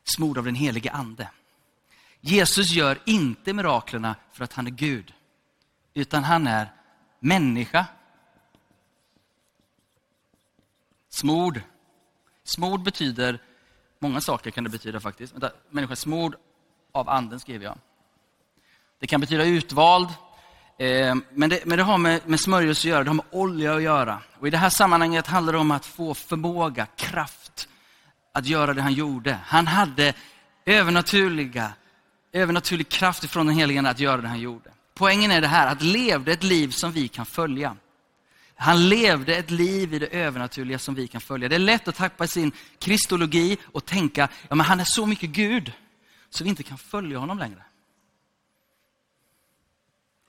smord 0.05 0.39
av 0.39 0.45
den 0.45 0.55
helige 0.55 0.91
ande. 0.91 1.31
Jesus 2.21 2.71
gör 2.71 2.99
inte 3.05 3.53
miraklerna 3.53 4.17
för 4.33 4.45
att 4.45 4.53
han 4.53 4.67
är 4.67 4.71
Gud, 4.71 5.15
utan 5.95 6.25
han 6.25 6.47
är 6.47 6.73
människa. 7.21 7.87
Smord. 11.09 11.61
Smord 12.45 12.83
betyder, 12.83 13.43
många 13.99 14.21
saker 14.21 14.51
kan 14.51 14.65
det 14.65 14.71
betyda 14.71 15.01
faktiskt. 15.01 15.33
Vänta, 15.33 15.53
människa 15.71 15.97
smord 15.97 16.37
av 16.93 17.09
anden 17.09 17.41
skriver 17.41 17.65
jag. 17.65 17.79
Det 19.01 19.07
kan 19.07 19.21
betyda 19.21 19.45
utvald, 19.45 20.09
eh, 20.79 21.15
men, 21.35 21.51
det, 21.51 21.65
men 21.65 21.79
det 21.79 21.85
har 21.85 21.99
med, 21.99 22.21
med 22.27 22.41
smörjelse 22.41 22.89
att 22.89 22.91
göra, 22.91 23.05
det 23.05 23.11
har 23.11 23.15
med 23.15 23.25
olja 23.31 23.75
att 23.75 23.83
göra. 23.83 24.19
Och 24.41 24.47
I 24.47 24.51
det 24.51 24.59
här 24.59 24.71
sammanhanget 24.71 25.27
handlar 25.27 25.53
det 25.53 25.59
om 25.59 25.71
att 25.71 25.87
få 25.87 26.15
förmåga, 26.15 26.87
kraft 26.87 27.69
att 28.33 28.47
göra 28.47 28.75
det 28.75 28.83
han 28.83 28.93
gjorde. 28.93 29.39
Han 29.45 29.67
hade 29.67 30.15
övernaturliga, 30.67 31.73
övernaturlig 32.33 32.89
kraft 32.89 33.25
ifrån 33.25 33.47
den 33.47 33.57
helige 33.57 33.89
att 33.89 34.01
göra 34.01 34.21
det 34.21 34.29
han 34.29 34.41
gjorde. 34.41 34.71
Poängen 34.95 35.31
är 35.31 35.41
det 35.41 35.47
här, 35.47 35.67
att 35.67 35.83
levde 35.83 36.33
ett 36.33 36.43
liv 36.43 36.71
som 36.71 36.93
vi 36.93 37.09
kan 37.09 37.27
följa. 37.27 37.77
Han 38.57 38.89
levde 38.89 39.37
ett 39.37 39.51
liv 39.51 39.95
i 39.95 39.99
det 39.99 40.07
övernaturliga 40.07 40.79
som 40.79 40.95
vi 40.95 41.09
kan 41.09 41.21
följa. 41.21 41.49
Det 41.49 41.55
är 41.55 41.59
lätt 41.59 41.89
att 41.89 41.95
tappa 41.95 42.27
sin 42.27 42.53
kristologi 42.79 43.57
och 43.65 43.85
tänka, 43.85 44.29
ja 44.49 44.55
men 44.55 44.67
han 44.67 44.81
är 44.81 44.85
så 44.85 45.07
mycket 45.07 45.31
Gud, 45.31 45.73
så 46.31 46.45
vi 46.45 46.51
inte 46.51 46.63
kan 46.63 46.79
följa 46.79 47.19
honom 47.19 47.39
längre. 47.39 47.63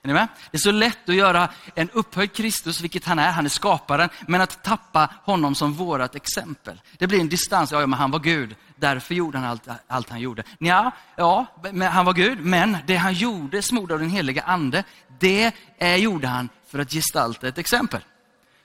Är 0.02 0.08
ni 0.08 0.14
med? 0.14 0.28
Det 0.50 0.56
är 0.56 0.60
så 0.60 0.70
lätt 0.70 1.08
att 1.08 1.14
göra 1.14 1.48
en 1.74 1.90
upphöjd 1.90 2.32
Kristus, 2.32 2.80
vilket 2.80 3.04
han 3.04 3.18
är, 3.18 3.30
han 3.30 3.44
är 3.44 3.50
skaparen, 3.50 4.08
men 4.26 4.40
att 4.40 4.62
tappa 4.62 5.10
honom 5.24 5.54
som 5.54 5.72
vårat 5.72 6.14
exempel. 6.14 6.80
Det 6.98 7.06
blir 7.06 7.20
en 7.20 7.28
distans, 7.28 7.72
ja, 7.72 7.86
men 7.86 7.98
han 7.98 8.10
var 8.10 8.18
Gud, 8.18 8.56
därför 8.76 9.14
gjorde 9.14 9.38
han 9.38 9.46
allt, 9.46 9.68
allt 9.86 10.10
han 10.10 10.20
gjorde. 10.20 10.42
Ja, 10.58 10.90
ja, 11.16 11.46
men 11.72 11.92
han 11.92 12.06
var 12.06 12.12
Gud, 12.12 12.44
men 12.44 12.76
det 12.86 12.96
han 12.96 13.12
gjorde, 13.12 13.62
smord 13.62 13.92
av 13.92 13.98
den 13.98 14.10
heliga 14.10 14.42
ande, 14.42 14.84
det 15.18 15.52
är, 15.78 15.96
gjorde 15.96 16.28
han 16.28 16.48
för 16.68 16.78
att 16.78 16.90
gestalta 16.90 17.48
ett 17.48 17.58
exempel. 17.58 18.00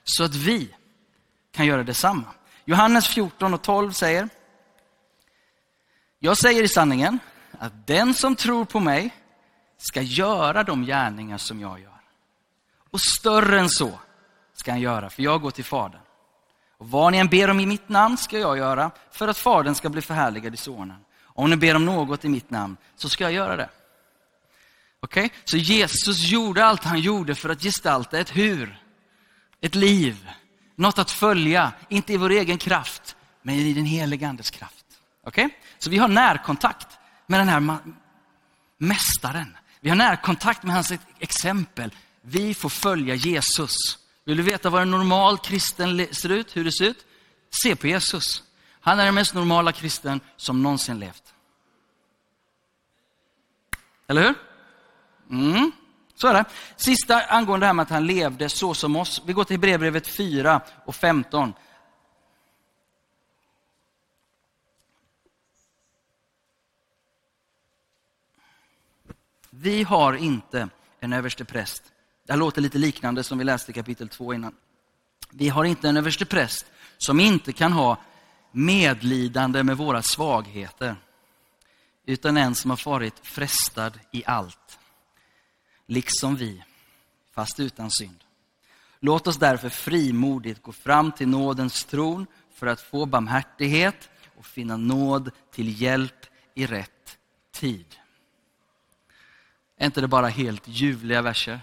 Så 0.03 0.23
att 0.23 0.35
vi 0.35 0.69
kan 1.55 1.65
göra 1.65 1.83
detsamma. 1.83 2.25
Johannes 2.65 3.07
14 3.07 3.53
och 3.53 3.61
12 3.61 3.91
säger, 3.91 4.29
jag 6.19 6.37
säger 6.37 6.63
i 6.63 6.67
sanningen 6.67 7.19
att 7.59 7.87
den 7.87 8.13
som 8.13 8.35
tror 8.35 8.65
på 8.65 8.79
mig 8.79 9.13
ska 9.77 10.01
göra 10.01 10.63
de 10.63 10.85
gärningar 10.85 11.37
som 11.37 11.59
jag 11.59 11.79
gör. 11.79 12.01
Och 12.91 13.01
större 13.01 13.59
än 13.59 13.69
så 13.69 13.99
ska 14.53 14.71
han 14.71 14.81
göra, 14.81 15.09
för 15.09 15.23
jag 15.23 15.41
går 15.41 15.51
till 15.51 15.65
Fadern. 15.65 16.01
Och 16.77 16.89
vad 16.89 17.11
ni 17.11 17.17
än 17.17 17.27
ber 17.27 17.49
om 17.49 17.59
i 17.59 17.65
mitt 17.65 17.89
namn 17.89 18.17
ska 18.17 18.39
jag 18.39 18.57
göra, 18.57 18.91
för 19.11 19.27
att 19.27 19.37
Fadern 19.37 19.75
ska 19.75 19.89
bli 19.89 20.01
förhärligad 20.01 20.53
i 20.53 20.57
Sonen. 20.57 21.05
Om 21.23 21.49
ni 21.49 21.55
ber 21.57 21.75
om 21.75 21.85
något 21.85 22.25
i 22.25 22.29
mitt 22.29 22.49
namn, 22.49 22.77
så 22.95 23.09
ska 23.09 23.23
jag 23.23 23.33
göra 23.33 23.55
det. 23.55 23.69
Okej? 24.99 25.25
Okay? 25.25 25.37
Så 25.43 25.57
Jesus 25.57 26.19
gjorde 26.19 26.65
allt 26.65 26.83
han 26.83 26.99
gjorde 26.99 27.35
för 27.35 27.49
att 27.49 27.61
gestalta 27.61 28.19
ett 28.19 28.35
hur, 28.35 28.81
ett 29.61 29.75
liv, 29.75 30.29
något 30.75 30.99
att 30.99 31.11
följa, 31.11 31.71
inte 31.89 32.13
i 32.13 32.17
vår 32.17 32.29
egen 32.29 32.57
kraft, 32.57 33.15
men 33.41 33.55
i 33.55 33.73
den 33.73 33.85
heliga 33.85 34.27
Andes 34.27 34.49
kraft. 34.49 34.85
Okej? 35.23 35.45
Okay? 35.45 35.57
Så 35.77 35.89
vi 35.89 35.97
har 35.97 36.07
närkontakt 36.07 36.87
med 37.27 37.39
den 37.39 37.47
här 37.49 37.77
mästaren. 38.77 39.57
Vi 39.85 39.89
har 39.89 39.95
närkontakt 39.95 40.63
med 40.63 40.75
hans 40.75 40.93
exempel. 41.19 41.91
Vi 42.21 42.53
får 42.53 42.69
följa 42.69 43.15
Jesus. 43.15 43.77
Vill 44.23 44.37
du 44.37 44.43
veta 44.43 44.69
vad 44.69 44.81
en 44.81 44.91
normal 44.91 45.37
kristen 45.37 46.07
ser 46.11 46.29
ut, 46.29 46.57
hur 46.57 46.63
det 46.63 46.71
ser 46.71 46.85
ut? 46.85 47.05
Se 47.49 47.75
på 47.75 47.87
Jesus. 47.87 48.43
Han 48.81 48.99
är 48.99 49.05
den 49.05 49.15
mest 49.15 49.33
normala 49.33 49.71
kristen 49.71 50.19
som 50.37 50.63
någonsin 50.63 50.99
levt. 50.99 51.33
Eller 54.07 54.21
hur? 54.21 54.35
Mm, 55.29 55.71
så 56.15 56.27
är 56.27 56.33
det. 56.33 56.45
Sista 56.75 57.21
angående 57.21 57.63
det 57.63 57.67
här 57.67 57.73
med 57.73 57.83
att 57.83 57.89
han 57.89 58.07
levde 58.07 58.49
så 58.49 58.73
som 58.73 58.95
oss. 58.95 59.21
Vi 59.25 59.33
går 59.33 59.43
till 59.43 59.59
brevbrevet 59.59 60.07
4 60.07 60.61
och 60.85 60.95
15. 60.95 61.53
Vi 69.57 69.83
har 69.83 70.13
inte 70.13 70.69
en 70.99 71.13
överste 71.13 71.45
präst. 71.45 71.83
Det 72.25 72.33
här 72.33 72.39
låter 72.39 72.61
lite 72.61 72.77
liknande 72.77 73.23
som 73.23 73.37
vi 73.37 73.43
läste 73.43 73.71
i 73.71 73.73
kapitel 73.73 74.09
2 74.09 74.33
innan. 74.33 74.55
Vi 75.31 75.49
har 75.49 75.65
inte 75.65 75.89
en 75.89 75.97
överste 75.97 76.25
präst 76.25 76.65
som 76.97 77.19
inte 77.19 77.53
kan 77.53 77.71
ha 77.71 77.97
medlidande 78.51 79.63
med 79.63 79.77
våra 79.77 80.01
svagheter, 80.01 80.95
utan 82.05 82.37
en 82.37 82.55
som 82.55 82.69
har 82.69 82.81
varit 82.85 83.19
frestad 83.27 83.99
i 84.11 84.23
allt, 84.25 84.79
liksom 85.85 86.35
vi, 86.35 86.63
fast 87.31 87.59
utan 87.59 87.91
synd. 87.91 88.23
Låt 88.99 89.27
oss 89.27 89.37
därför 89.37 89.69
frimodigt 89.69 90.61
gå 90.61 90.71
fram 90.71 91.11
till 91.11 91.27
nådens 91.27 91.85
tron 91.85 92.27
för 92.53 92.67
att 92.67 92.81
få 92.81 93.05
barmhärtighet 93.05 94.09
och 94.37 94.45
finna 94.45 94.77
nåd 94.77 95.31
till 95.51 95.81
hjälp 95.81 96.25
i 96.53 96.65
rätt 96.65 97.17
tid. 97.51 97.85
Är 99.77 99.85
inte 99.85 100.01
det 100.01 100.07
bara 100.07 100.27
helt 100.27 100.67
ljuvliga 100.67 101.21
verser? 101.21 101.61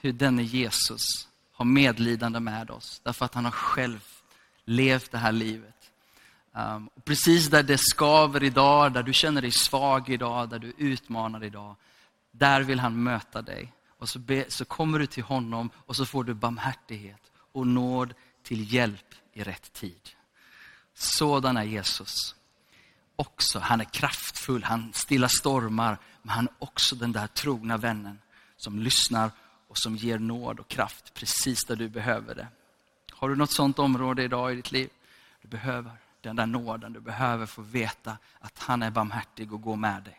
Hur 0.00 0.12
denne 0.12 0.42
Jesus 0.42 1.28
har 1.52 1.64
medlidande 1.64 2.40
med 2.40 2.70
oss, 2.70 3.00
därför 3.04 3.24
att 3.24 3.34
han 3.34 3.44
har 3.44 3.52
själv 3.52 4.04
levt 4.64 5.10
det 5.10 5.18
här 5.18 5.32
livet. 5.32 5.90
Um, 6.52 6.90
precis 7.04 7.48
där 7.48 7.62
det 7.62 7.78
skaver 7.78 8.42
idag, 8.42 8.92
där 8.92 9.02
du 9.02 9.12
känner 9.12 9.42
dig 9.42 9.50
svag 9.50 10.08
idag, 10.08 10.48
där 10.48 10.58
du 10.58 10.68
är 10.68 10.74
utmanad 10.76 11.44
idag, 11.44 11.76
där 12.30 12.60
vill 12.60 12.80
han 12.80 13.02
möta 13.02 13.42
dig. 13.42 13.72
Och 13.88 14.08
så, 14.08 14.18
be, 14.18 14.44
så 14.48 14.64
kommer 14.64 14.98
du 14.98 15.06
till 15.06 15.22
honom 15.22 15.70
och 15.76 15.96
så 15.96 16.06
får 16.06 16.24
du 16.24 16.34
barmhärtighet 16.34 17.32
och 17.52 17.66
nåd 17.66 18.14
till 18.42 18.74
hjälp 18.74 19.14
i 19.32 19.42
rätt 19.42 19.72
tid. 19.72 20.10
Sådan 20.94 21.56
är 21.56 21.64
Jesus 21.64 22.34
också, 23.16 23.58
han 23.58 23.80
är 23.80 23.84
kraftfull, 23.84 24.64
han 24.64 24.92
stillar 24.92 25.28
stormar, 25.28 25.98
men 26.22 26.30
han 26.30 26.44
är 26.44 26.54
också 26.58 26.96
den 26.96 27.12
där 27.12 27.26
trogna 27.26 27.76
vännen 27.76 28.18
som 28.56 28.78
lyssnar 28.78 29.30
och 29.68 29.78
som 29.78 29.96
ger 29.96 30.18
nåd 30.18 30.60
och 30.60 30.68
kraft 30.68 31.14
precis 31.14 31.64
där 31.64 31.76
du 31.76 31.88
behöver 31.88 32.34
det. 32.34 32.48
Har 33.12 33.28
du 33.28 33.36
något 33.36 33.50
sånt 33.50 33.78
område 33.78 34.22
idag 34.22 34.52
i 34.52 34.56
ditt 34.56 34.72
liv? 34.72 34.90
Du 35.42 35.48
behöver 35.48 35.92
den 36.20 36.36
där 36.36 36.46
nåden, 36.46 36.92
du 36.92 37.00
behöver 37.00 37.46
få 37.46 37.62
veta 37.62 38.18
att 38.40 38.58
han 38.58 38.82
är 38.82 38.90
barmhärtig 38.90 39.52
och 39.52 39.62
går 39.62 39.76
med 39.76 40.02
dig. 40.02 40.18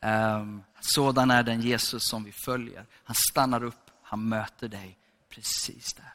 Um, 0.00 0.62
sådan 0.80 1.30
är 1.30 1.42
den 1.42 1.60
Jesus 1.60 2.08
som 2.08 2.24
vi 2.24 2.32
följer. 2.32 2.86
Han 3.04 3.16
stannar 3.30 3.64
upp, 3.64 3.90
han 4.02 4.28
möter 4.28 4.68
dig 4.68 4.98
precis 5.28 5.94
där. 5.94 6.12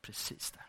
Precis 0.00 0.50
där. 0.50 0.66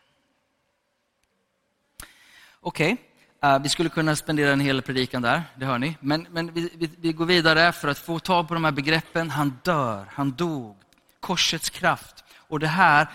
Okej, 2.60 2.92
okay. 2.92 3.04
Eh, 3.46 3.58
vi 3.58 3.68
skulle 3.68 3.88
kunna 3.88 4.16
spendera 4.16 4.52
en 4.52 4.60
hel 4.60 4.82
predikan 4.82 5.22
där, 5.22 5.42
det 5.56 5.66
hör 5.66 5.78
ni. 5.78 5.96
Men, 6.00 6.26
men 6.30 6.52
vi, 6.52 6.70
vi, 6.74 6.90
vi, 6.98 7.12
går 7.12 7.26
vidare 7.26 7.72
för 7.72 7.88
att 7.88 7.98
få 7.98 8.18
tag 8.18 8.48
på 8.48 8.54
de 8.54 8.64
här 8.64 8.72
begreppen. 8.72 9.30
Han 9.30 9.58
dör, 9.62 10.06
han 10.12 10.32
dog, 10.32 10.76
korsets 11.20 11.70
kraft. 11.70 12.24
Och 12.36 12.60
det 12.60 12.66
här 12.66 13.08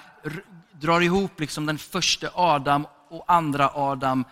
drar 0.72 1.02
ihop 1.02 1.40
liksom 1.40 1.66
den 1.66 1.78
första 1.78 2.30
Adam 2.34 2.88
och 3.10 3.24
andra 3.28 3.70
Adam 3.74 4.26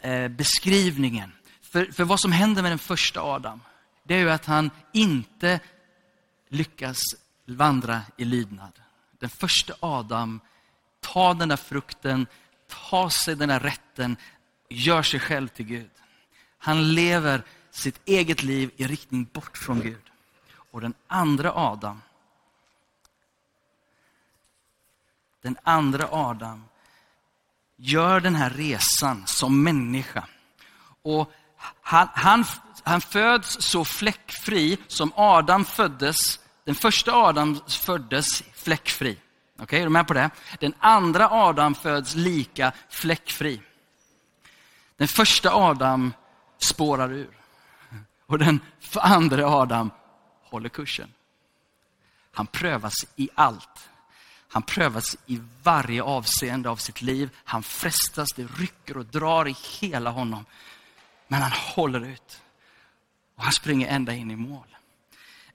eh, 0.00 0.28
beskrivningen. 0.28 1.32
För, 1.62 1.84
för 1.84 2.04
vad 2.04 2.20
som 2.20 2.32
händer 2.32 2.62
med 2.62 2.70
den 2.70 2.78
första 2.78 3.20
Adam, 3.20 3.60
det 4.04 4.14
är 4.14 4.18
ju 4.18 4.30
att 4.30 4.46
han 4.46 4.70
inte 4.92 5.60
lyckas 6.48 7.00
vandra 7.46 8.00
i 8.16 8.24
lydnad. 8.24 8.72
Den 9.18 9.30
första 9.30 9.74
Adam 9.80 10.40
tar 11.00 11.34
den 11.34 11.48
där 11.48 11.56
frukten, 11.56 12.26
tar 12.90 13.08
sig 13.08 13.36
den 13.36 13.48
där 13.48 13.60
rätten, 13.60 14.16
gör 14.68 15.02
sig 15.02 15.20
själv 15.20 15.48
till 15.48 15.66
Gud. 15.66 15.90
Han 16.58 16.94
lever 16.94 17.42
sitt 17.70 18.00
eget 18.04 18.42
liv 18.42 18.70
i 18.76 18.86
riktning 18.86 19.24
bort 19.32 19.58
från 19.58 19.80
Gud. 19.80 20.10
Och 20.70 20.80
den 20.80 20.94
andra 21.06 21.52
Adam, 21.54 22.02
den 25.42 25.56
andra 25.62 26.08
Adam 26.10 26.64
gör 27.76 28.20
den 28.20 28.34
här 28.34 28.50
resan 28.50 29.26
som 29.26 29.62
människa. 29.62 30.28
Och 31.02 31.32
han, 31.80 32.08
han, 32.14 32.44
han 32.82 33.00
föds 33.00 33.62
så 33.62 33.84
fläckfri 33.84 34.78
som 34.86 35.12
Adam 35.16 35.64
föddes. 35.64 36.40
Den 36.64 36.74
första 36.74 37.12
Adam 37.12 37.60
föddes 37.68 38.42
fläckfri. 38.54 39.12
Okej, 39.54 39.64
okay, 39.64 39.80
är 39.80 39.84
du 39.84 39.90
med 39.90 40.06
på 40.06 40.14
det? 40.14 40.30
Den 40.60 40.74
andra 40.78 41.28
Adam 41.30 41.74
föds 41.74 42.14
lika 42.14 42.72
fläckfri. 42.88 43.60
Den 44.96 45.08
första 45.08 45.54
Adam 45.54 46.12
spårar 46.58 47.12
ur. 47.12 47.38
Och 48.26 48.38
den 48.38 48.60
andra 48.94 49.46
Adam 49.46 49.90
håller 50.42 50.68
kursen. 50.68 51.12
Han 52.32 52.46
prövas 52.46 53.06
i 53.16 53.28
allt. 53.34 53.88
Han 54.48 54.62
prövas 54.62 55.16
i 55.26 55.40
varje 55.62 56.02
avseende 56.02 56.70
av 56.70 56.76
sitt 56.76 57.02
liv. 57.02 57.30
Han 57.44 57.62
frestas, 57.62 58.32
det 58.32 58.44
rycker 58.44 58.96
och 58.96 59.06
drar 59.06 59.48
i 59.48 59.56
hela 59.80 60.10
honom. 60.10 60.44
Men 61.28 61.42
han 61.42 61.52
håller 61.52 62.00
ut. 62.00 62.42
Och 63.36 63.42
han 63.42 63.52
springer 63.52 63.88
ända 63.88 64.14
in 64.14 64.30
i 64.30 64.36
mål. 64.36 64.76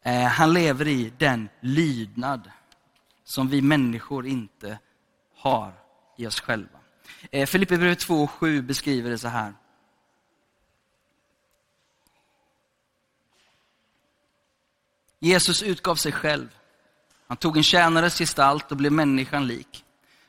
Eh, 0.01 0.23
han 0.23 0.53
lever 0.53 0.87
i 0.87 1.13
den 1.17 1.49
lydnad 1.59 2.51
som 3.23 3.47
vi 3.47 3.61
människor 3.61 4.27
inte 4.27 4.79
har 5.35 5.73
i 6.17 6.27
oss 6.27 6.39
själva. 6.39 6.80
Eh, 7.31 7.45
Filipperbrevet 7.45 8.07
2.7 8.07 8.61
beskriver 8.61 9.09
det 9.09 9.17
så 9.17 9.27
här. 9.27 9.53
Jesus 15.19 15.63
utgav 15.63 15.95
sig 15.95 16.11
själv 16.11 16.49
han 17.31 17.37
tog 17.37 17.57
en 17.57 17.63
tjänares 17.63 18.17
gestalt 18.17 18.71
och 18.71 18.77
blev 18.77 18.91
människan 18.91 19.47
lik. 19.47 19.85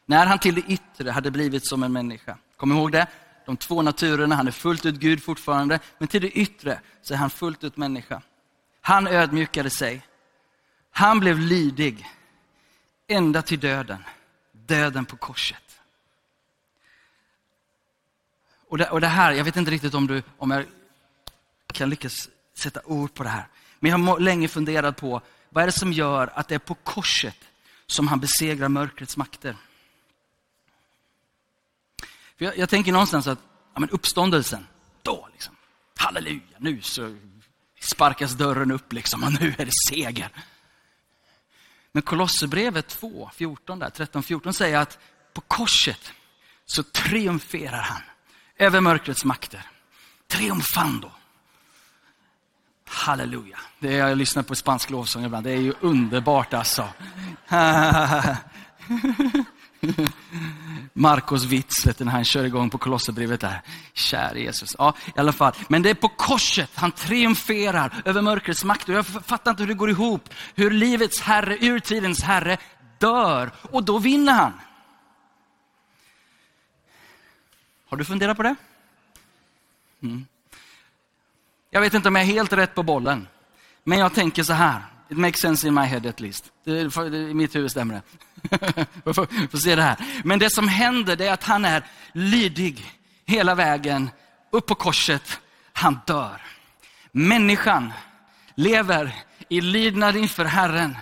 När 0.07 0.27
han 0.27 0.39
till 0.39 0.55
det 0.55 0.61
yttre 0.61 1.11
hade 1.11 1.31
blivit 1.31 1.67
som 1.67 1.83
en 1.83 1.93
människa. 1.93 2.39
Kom 2.57 2.73
ihåg 2.73 2.93
det? 2.93 3.07
De 3.47 3.57
två 3.57 3.83
naturerna, 3.83 4.35
han 4.35 4.47
är 4.47 4.53
fullt 4.53 4.87
ut 4.87 4.95
Gud 4.95 5.23
fortfarande, 5.23 5.79
men 5.99 6.09
till 6.09 6.23
det 6.23 6.31
yttre 6.31 6.81
så 7.03 7.15
är 7.15 7.19
han 7.19 7.31
fullt 7.31 7.65
ut 7.65 7.77
människa. 7.77 8.23
Han 8.81 9.07
ödmjukade 9.07 9.71
sig. 9.71 10.03
Han 10.91 11.21
blev 11.21 11.39
lydig 11.39 12.07
ända 13.09 13.43
till 13.43 13.61
döden. 13.61 14.05
Döden 14.53 15.05
på 15.05 15.17
korset. 15.17 15.72
Och 18.73 18.79
det, 18.79 18.91
och 18.91 19.01
det 19.01 19.07
här, 19.07 19.33
jag 19.33 19.45
vet 19.45 19.57
inte 19.57 19.71
riktigt 19.71 19.95
om, 19.95 20.07
du, 20.07 20.23
om 20.39 20.51
jag 20.51 20.65
kan 21.73 21.91
lyckas 21.91 22.29
sätta 22.55 22.81
ord 22.85 23.15
på 23.15 23.23
det 23.23 23.29
här. 23.29 23.47
Men 23.81 23.91
jag 23.91 23.99
har 23.99 24.21
länge 24.21 24.49
funderat 24.49 24.97
på 24.97 25.23
vad 25.49 25.63
är 25.63 25.67
det 25.67 25.73
som 25.73 25.93
gör 25.93 26.33
att 26.35 26.49
det 26.49 26.55
är 26.55 26.59
på 26.59 26.75
korset 26.75 27.37
som 27.87 28.09
han 28.09 28.21
besegrar 28.21 28.69
mörkrets 28.69 29.17
makter? 29.17 29.57
För 32.39 32.45
jag, 32.45 32.59
jag 32.59 32.69
tänker 32.69 32.93
någonstans 32.93 33.27
att 33.27 33.39
ja, 33.75 33.81
men 33.81 33.91
uppståndelsen, 33.91 34.67
då 35.03 35.29
liksom, 35.33 35.57
halleluja, 35.97 36.41
nu 36.59 36.81
så 36.81 37.17
sparkas 37.81 38.33
dörren 38.33 38.71
upp 38.71 38.93
liksom 38.93 39.25
och 39.25 39.33
nu 39.41 39.55
är 39.59 39.65
det 39.65 39.75
seger. 39.89 40.31
Men 41.93 42.03
Kolosserbrevet 42.03 42.89
2, 42.89 43.31
14 43.35 43.79
där, 43.79 43.91
13, 43.91 44.23
14 44.23 44.55
säger 44.55 44.79
att 44.79 44.99
på 45.33 45.41
korset 45.41 46.13
så 46.67 46.83
triumferar 46.83 47.83
han 47.83 48.03
över 48.59 48.81
mörkrets 48.81 49.25
makter. 49.25 49.67
Triumfando. 50.29 51.11
Halleluja. 52.89 53.59
Det 53.79 53.99
är, 53.99 54.09
jag 54.09 54.19
lyssnar 54.19 54.43
på 54.43 54.55
spansk 54.55 54.91
lovsång 54.91 55.25
ibland. 55.25 55.45
Det 55.45 55.51
är 55.51 55.61
ju 55.61 55.75
underbart 55.81 56.55
alltså. 56.55 56.89
Marcos 60.93 61.45
vits 61.45 61.87
när 61.99 62.13
han 62.13 62.25
kör 62.25 62.45
igång 62.45 62.71
på 62.71 62.79
Kolosserbrevet 62.79 63.41
där. 63.41 63.63
Käre 63.93 64.41
Jesus. 64.41 64.77
Ja, 64.79 64.95
i 65.17 65.21
alla 65.21 65.33
fall. 65.33 65.53
Men 65.69 65.83
det 65.83 65.91
är 65.91 65.95
på 65.95 66.09
korset 66.09 66.71
han 66.75 66.93
triumferar 66.93 68.03
över 68.05 68.23
mörkrets 68.23 68.65
makt. 68.65 68.89
Och 68.89 68.95
jag 68.95 69.07
fattar 69.07 69.51
inte 69.51 69.63
hur 69.63 69.69
det 69.69 69.75
går 69.75 69.91
ihop. 69.91 70.29
Hur 70.55 70.71
livets 70.71 71.21
herre, 71.21 71.57
urtidens 71.61 72.23
herre, 72.23 72.59
dör. 72.99 73.53
Och 73.63 73.85
då 73.85 73.99
vinner 73.99 74.33
han. 74.33 74.53
Har 77.93 77.97
du 77.97 78.05
funderat 78.05 78.37
på 78.37 78.43
det? 78.43 78.55
Mm. 80.03 80.27
Jag 81.71 81.81
vet 81.81 81.95
inte 81.95 82.09
om 82.09 82.17
jag 82.17 82.25
är 82.25 82.29
helt 82.29 82.53
rätt 82.53 82.75
på 82.75 82.83
bollen. 82.83 83.29
Men 83.85 83.99
jag 83.99 84.15
tänker 84.15 84.43
så 84.43 84.53
här. 84.53 84.83
It 85.09 85.19
makes 85.19 85.41
sense 85.41 85.69
in 85.69 85.75
my 85.75 85.81
head 85.81 86.09
at 86.09 86.21
least. 86.21 86.53
I 86.67 87.35
mitt 87.35 87.55
huvud 87.55 87.71
stämmer 87.71 87.95
det. 87.95 88.87
får, 89.15 89.49
får 89.49 89.59
se 89.59 89.75
det 89.75 89.83
här. 89.83 89.97
Men 90.25 90.39
det 90.39 90.51
som 90.51 90.69
händer 90.69 91.17
det 91.17 91.27
är 91.27 91.33
att 91.33 91.45
han 91.45 91.65
är 91.65 91.85
lydig 92.13 92.93
hela 93.27 93.55
vägen 93.55 94.11
upp 94.51 94.67
på 94.67 94.75
korset. 94.75 95.41
Han 95.73 96.01
dör. 96.07 96.43
Människan 97.11 97.93
lever 98.55 99.15
i 99.49 99.61
lydnad 99.61 100.17
inför 100.17 100.45
Herren. 100.45 100.97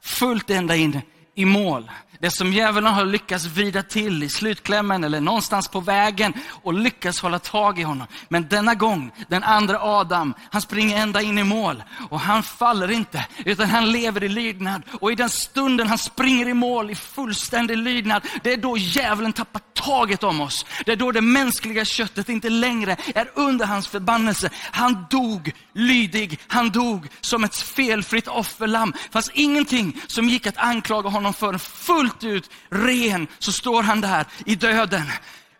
Fullt 0.00 0.50
ända 0.50 0.76
in 0.76 1.00
i 1.34 1.44
mål. 1.44 1.90
Det 2.20 2.30
som 2.30 2.52
djävulen 2.52 2.94
har 2.94 3.04
lyckats 3.04 3.44
vrida 3.44 3.82
till 3.82 4.22
i 4.22 4.28
slutklämmen 4.28 5.04
eller 5.04 5.20
någonstans 5.20 5.68
på 5.68 5.80
vägen 5.80 6.32
och 6.48 6.74
lyckas 6.74 7.20
hålla 7.20 7.38
tag 7.38 7.78
i 7.78 7.82
honom. 7.82 8.06
Men 8.28 8.48
denna 8.48 8.74
gång, 8.74 9.10
den 9.28 9.42
andra 9.42 9.80
Adam, 9.80 10.34
han 10.50 10.62
springer 10.62 10.96
ända 10.96 11.22
in 11.22 11.38
i 11.38 11.44
mål 11.44 11.82
och 12.10 12.20
han 12.20 12.42
faller 12.42 12.90
inte, 12.90 13.26
utan 13.44 13.68
han 13.68 13.92
lever 13.92 14.24
i 14.24 14.28
lydnad. 14.28 14.82
Och 15.00 15.12
i 15.12 15.14
den 15.14 15.30
stunden 15.30 15.88
han 15.88 15.98
springer 15.98 16.48
i 16.48 16.54
mål 16.54 16.90
i 16.90 16.94
fullständig 16.94 17.76
lydnad, 17.76 18.22
det 18.42 18.52
är 18.52 18.56
då 18.56 18.76
djävulen 18.78 19.32
tappar 19.32 19.60
taget 19.74 20.24
om 20.24 20.40
oss. 20.40 20.66
Det 20.84 20.92
är 20.92 20.96
då 20.96 21.12
det 21.12 21.20
mänskliga 21.20 21.84
köttet 21.84 22.28
inte 22.28 22.50
längre 22.50 22.96
är 23.14 23.30
under 23.34 23.66
hans 23.66 23.88
förbannelse. 23.88 24.50
Han 24.70 25.06
dog 25.10 25.52
lydig, 25.76 26.40
han 26.46 26.70
dog 26.70 27.08
som 27.20 27.44
ett 27.44 27.56
felfritt 27.56 28.28
offerlamm. 28.28 28.92
Det 28.92 29.12
fanns 29.12 29.30
ingenting 29.34 30.00
som 30.06 30.28
gick 30.28 30.46
att 30.46 30.56
anklaga 30.56 31.08
honom 31.08 31.34
för. 31.34 31.58
Fullt 31.58 32.24
ut 32.24 32.50
ren 32.70 33.26
så 33.38 33.52
står 33.52 33.82
han 33.82 34.00
där 34.00 34.26
i 34.46 34.54
döden. 34.54 35.06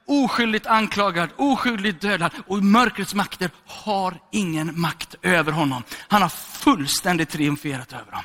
Oskyldigt 0.07 0.67
anklagad, 0.67 1.31
oskyldigt 1.37 2.01
dödad 2.01 2.33
och 2.47 2.63
mörkrets 2.63 3.15
makter 3.15 3.51
har 3.67 4.19
ingen 4.33 4.81
makt 4.81 5.15
över 5.23 5.53
honom. 5.53 5.83
Han 6.09 6.23
har 6.23 6.29
fullständigt 6.29 7.29
triumferat 7.29 7.93
över 7.93 8.13
dem. 8.13 8.23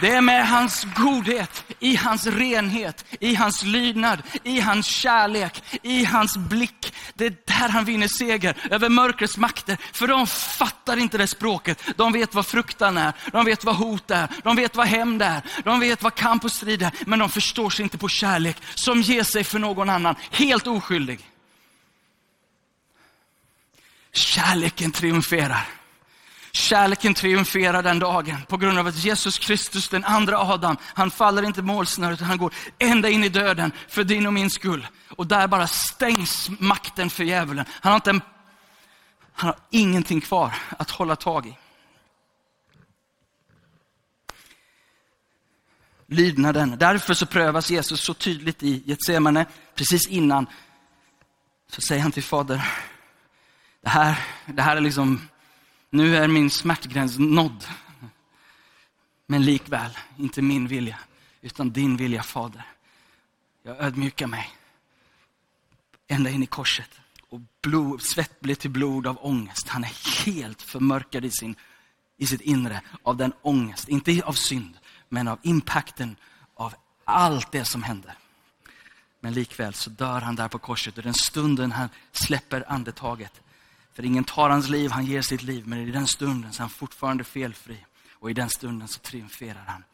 Det 0.00 0.08
är 0.14 0.20
med 0.20 0.48
hans 0.48 0.86
godhet, 0.96 1.64
i 1.80 1.96
hans 1.96 2.26
renhet, 2.26 3.04
i 3.20 3.34
hans 3.34 3.62
lydnad, 3.62 4.22
i 4.44 4.60
hans 4.60 4.86
kärlek, 4.86 5.62
i 5.82 6.04
hans 6.04 6.36
blick. 6.36 6.94
Det 7.14 7.26
är 7.26 7.36
där 7.44 7.68
han 7.68 7.84
vinner 7.84 8.08
seger 8.08 8.56
över 8.70 8.88
mörkrets 8.88 9.36
makter. 9.36 9.76
För 9.92 10.06
de 10.06 10.26
fattar 10.26 10.96
inte 10.96 11.18
det 11.18 11.26
språket. 11.26 11.82
De 11.96 12.12
vet 12.12 12.34
vad 12.34 12.46
fruktan 12.46 12.96
är, 12.96 13.12
de 13.32 13.44
vet 13.44 13.64
vad 13.64 13.76
hot 13.76 14.10
är, 14.10 14.28
de 14.44 14.56
vet 14.56 14.76
vad 14.76 14.86
hämnd 14.86 15.22
är, 15.22 15.42
de 15.64 15.80
vet 15.80 16.02
vad 16.02 16.14
kamp 16.14 16.44
och 16.44 16.52
strid 16.52 16.82
är. 16.82 16.92
Men 17.06 17.18
de 17.18 17.28
förstår 17.28 17.70
sig 17.70 17.82
inte 17.82 17.98
på 17.98 18.08
kärlek 18.08 18.56
som 18.74 19.02
ger 19.02 19.22
sig 19.22 19.44
för 19.44 19.58
någon 19.58 19.90
annan, 19.90 20.14
helt 20.30 20.66
oskyldig. 20.66 21.20
Kärleken 24.12 24.92
triumferar. 24.92 25.77
Kärleken 26.52 27.14
triumferar 27.14 27.82
den 27.82 27.98
dagen 27.98 28.36
på 28.48 28.56
grund 28.56 28.78
av 28.78 28.86
att 28.86 29.04
Jesus 29.04 29.38
Kristus, 29.38 29.88
den 29.88 30.04
andra 30.04 30.38
Adam, 30.38 30.76
han 30.82 31.10
faller 31.10 31.42
inte 31.42 31.62
målsnöret 31.62 32.18
utan 32.18 32.28
han 32.28 32.38
går 32.38 32.54
ända 32.78 33.08
in 33.08 33.24
i 33.24 33.28
döden 33.28 33.72
för 33.88 34.04
din 34.04 34.26
och 34.26 34.32
min 34.32 34.50
skull. 34.50 34.86
Och 35.08 35.26
där 35.26 35.46
bara 35.46 35.66
stängs 35.66 36.50
makten 36.58 37.10
för 37.10 37.24
djävulen. 37.24 37.64
Han 37.70 37.92
har, 37.92 37.96
inte 37.96 38.10
en, 38.10 38.20
han 39.32 39.48
har 39.48 39.58
ingenting 39.70 40.20
kvar 40.20 40.54
att 40.78 40.90
hålla 40.90 41.16
tag 41.16 41.46
i. 41.46 41.56
Lydnaden. 46.10 46.76
Därför 46.78 47.14
så 47.14 47.26
prövas 47.26 47.70
Jesus 47.70 48.00
så 48.00 48.14
tydligt 48.14 48.62
i 48.62 48.82
Getsemane, 48.86 49.46
precis 49.74 50.06
innan. 50.06 50.46
Så 51.70 51.80
säger 51.80 52.02
han 52.02 52.12
till 52.12 52.22
Fader, 52.22 52.64
det 53.82 53.88
här, 53.88 54.18
det 54.46 54.62
här 54.62 54.76
är 54.76 54.80
liksom 54.80 55.28
nu 55.90 56.16
är 56.16 56.28
min 56.28 56.50
smärtgräns 56.50 57.18
nådd. 57.18 57.64
Men 59.26 59.44
likväl, 59.44 59.98
inte 60.16 60.42
min 60.42 60.66
vilja, 60.66 60.98
utan 61.40 61.70
din 61.70 61.96
vilja 61.96 62.22
Fader. 62.22 62.66
Jag 63.62 63.80
ödmjukar 63.80 64.26
mig 64.26 64.50
ända 66.08 66.30
in 66.30 66.42
i 66.42 66.46
korset. 66.46 66.90
Och 67.28 67.40
blod, 67.62 68.02
svett 68.02 68.40
blir 68.40 68.54
till 68.54 68.70
blod 68.70 69.06
av 69.06 69.18
ångest. 69.20 69.68
Han 69.68 69.84
är 69.84 70.24
helt 70.24 70.62
förmörkad 70.62 71.24
i, 71.24 71.30
sin, 71.30 71.56
i 72.16 72.26
sitt 72.26 72.40
inre 72.40 72.80
av 73.02 73.16
den 73.16 73.32
ångest, 73.42 73.88
inte 73.88 74.22
av 74.24 74.32
synd, 74.32 74.78
men 75.08 75.28
av 75.28 75.38
impacten 75.42 76.16
av 76.54 76.74
allt 77.04 77.52
det 77.52 77.64
som 77.64 77.82
händer. 77.82 78.14
Men 79.20 79.32
likväl 79.32 79.74
så 79.74 79.90
dör 79.90 80.20
han 80.20 80.36
där 80.36 80.48
på 80.48 80.58
korset 80.58 80.98
och 80.98 81.04
den 81.04 81.14
stunden 81.14 81.72
han 81.72 81.88
släpper 82.12 82.72
andetaget 82.72 83.40
för 83.98 84.04
ingen 84.04 84.24
tar 84.24 84.50
hans 84.50 84.68
liv, 84.68 84.90
han 84.90 85.04
ger 85.04 85.22
sitt 85.22 85.42
liv. 85.42 85.66
Men 85.66 85.78
i 85.78 85.90
den 85.90 86.06
stunden 86.06 86.52
så 86.52 86.58
är 86.58 86.62
han 86.62 86.70
fortfarande 86.70 87.24
felfri. 87.24 87.76
Och 88.12 88.30
i 88.30 88.34
den 88.34 88.50
stunden 88.50 88.88
så 88.88 88.98
triumferar 89.00 89.64
han 89.66 89.84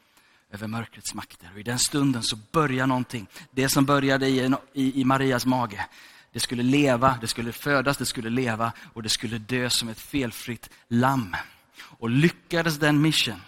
över 0.53 0.67
mörkrets 0.67 1.15
makter. 1.15 1.51
Och 1.55 1.61
i 1.61 1.63
den 1.63 1.79
stunden 1.79 2.23
så 2.23 2.37
börjar 2.53 2.87
någonting. 2.87 3.27
Det 3.51 3.69
som 3.69 3.85
började 3.85 4.29
i, 4.29 4.55
i, 4.73 5.01
i 5.01 5.05
Marias 5.05 5.47
mage. 5.47 5.87
Det 6.33 6.41
skulle 6.41 6.63
leva, 6.63 7.19
det 7.21 7.27
skulle 7.27 7.53
födas, 7.53 7.97
det 7.97 8.07
skulle 8.07 8.31
leva 8.31 8.73
och 8.93 9.03
det 9.03 9.09
skulle 9.09 9.39
dö 9.39 9.71
som 9.71 9.89
ett 9.89 10.01
felfritt 10.01 10.71
lamm. 10.89 11.37
Och 11.81 12.11
lyckades 12.11 12.79
den 12.79 13.03
mission, 13.03 13.43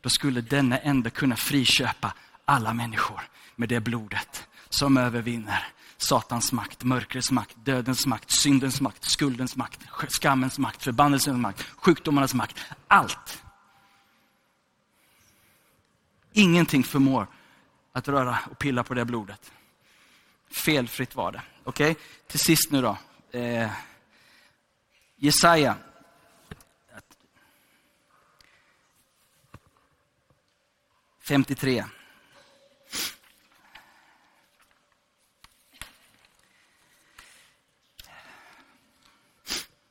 då 0.00 0.08
skulle 0.08 0.40
denna 0.40 0.78
ände 0.78 1.10
kunna 1.10 1.36
friköpa 1.36 2.14
alla 2.44 2.74
människor 2.74 3.20
med 3.56 3.68
det 3.68 3.80
blodet 3.80 4.48
som 4.68 4.96
övervinner 4.96 5.68
Satans 6.04 6.52
makt, 6.52 6.84
mörkrets 6.84 7.30
makt, 7.30 7.56
dödens 7.64 8.06
makt, 8.06 8.30
syndens 8.30 8.80
makt, 8.80 9.04
skuldens 9.04 9.56
makt, 9.56 9.80
skammens 10.08 10.58
makt, 10.58 10.82
förbannelsens 10.82 11.38
makt, 11.38 11.62
sjukdomarnas 11.62 12.34
makt. 12.34 12.64
Allt. 12.88 13.42
Ingenting 16.32 16.84
förmår 16.84 17.26
att 17.92 18.08
röra 18.08 18.38
och 18.50 18.58
pilla 18.58 18.84
på 18.84 18.94
det 18.94 19.04
blodet. 19.04 19.52
Felfritt 20.50 21.14
var 21.14 21.32
det. 21.32 21.42
Okej, 21.64 21.90
okay? 21.90 22.02
till 22.26 22.40
sist 22.40 22.70
nu 22.70 22.82
då. 22.82 22.98
Eh, 23.38 23.70
Jesaja. 25.16 25.76
Femtiotre. 31.20 31.84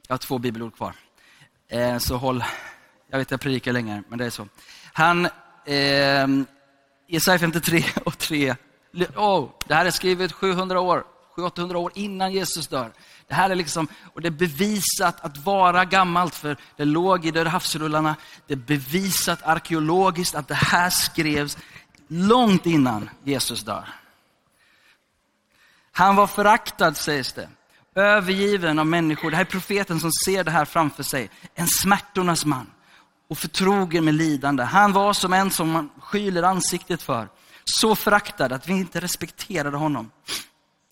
Jag 0.08 0.14
har 0.14 0.18
två 0.18 0.38
bibelord 0.38 0.76
kvar. 0.76 0.94
Eh, 1.68 1.98
så 1.98 2.18
håll, 2.18 2.44
jag 3.10 3.18
vet 3.18 3.32
jag 3.32 3.42
predikar 3.42 3.74
länge, 3.74 4.04
men 4.08 4.20
det 4.20 4.26
är 4.26 4.30
så. 4.30 4.48
Han, 4.94 5.26
eh, 5.66 6.28
Jesaja 7.08 7.40
53 7.40 7.84
och 8.06 8.18
3. 8.18 8.56
Oh, 9.16 9.50
det 9.66 9.76
här 9.76 9.86
är 9.86 9.92
skrivet 9.92 10.32
700 10.32 10.80
år, 10.80 11.04
700-800 11.36 11.76
år 11.76 11.92
innan 11.96 12.32
Jesus 12.32 12.68
dör. 12.68 12.92
Det 13.28 13.34
här 13.34 13.50
är 13.50 13.56
liksom, 13.56 13.88
och 14.14 14.22
det 14.22 14.28
är 14.28 14.32
bevisat 14.32 15.22
att 15.22 15.38
vara 15.38 15.86
gammalt, 15.86 16.36
för 16.36 16.58
det 16.78 16.86
låg 16.86 17.26
i 17.26 17.32
Döda 17.32 17.50
havsrullarna. 17.50 18.16
Det 18.48 18.54
är 18.54 18.58
bevisat 18.58 19.44
arkeologiskt 19.44 20.36
att 20.36 20.48
det 20.48 20.56
här 20.56 20.90
skrevs 20.90 21.58
långt 22.08 22.66
innan 22.66 23.10
Jesus 23.24 23.64
dör. 23.64 23.90
Han 25.92 26.16
var 26.16 26.28
föraktad 26.28 26.94
sägs 26.94 27.34
det 27.34 27.50
övergiven 27.96 28.80
av 28.80 28.88
människor. 28.88 29.30
Det 29.32 29.36
här 29.36 29.46
är 29.46 29.50
profeten 29.50 30.00
som 30.00 30.12
ser 30.12 30.44
det 30.44 30.52
här 30.52 30.66
framför 30.66 31.04
sig. 31.04 31.30
En 31.56 31.68
smärtornas 31.68 32.46
man 32.46 32.72
och 33.28 33.38
förtrogen 33.38 34.06
med 34.06 34.14
lidande. 34.14 34.64
Han 34.64 34.94
var 34.94 35.14
som 35.14 35.34
en 35.34 35.52
som 35.52 35.72
man 35.72 35.90
skyler 36.00 36.44
ansiktet 36.44 37.02
för. 37.02 37.30
Så 37.64 37.96
föraktad 37.96 38.52
att 38.52 38.68
vi 38.68 38.74
inte 38.74 39.00
respekterade 39.00 39.78
honom. 39.78 40.12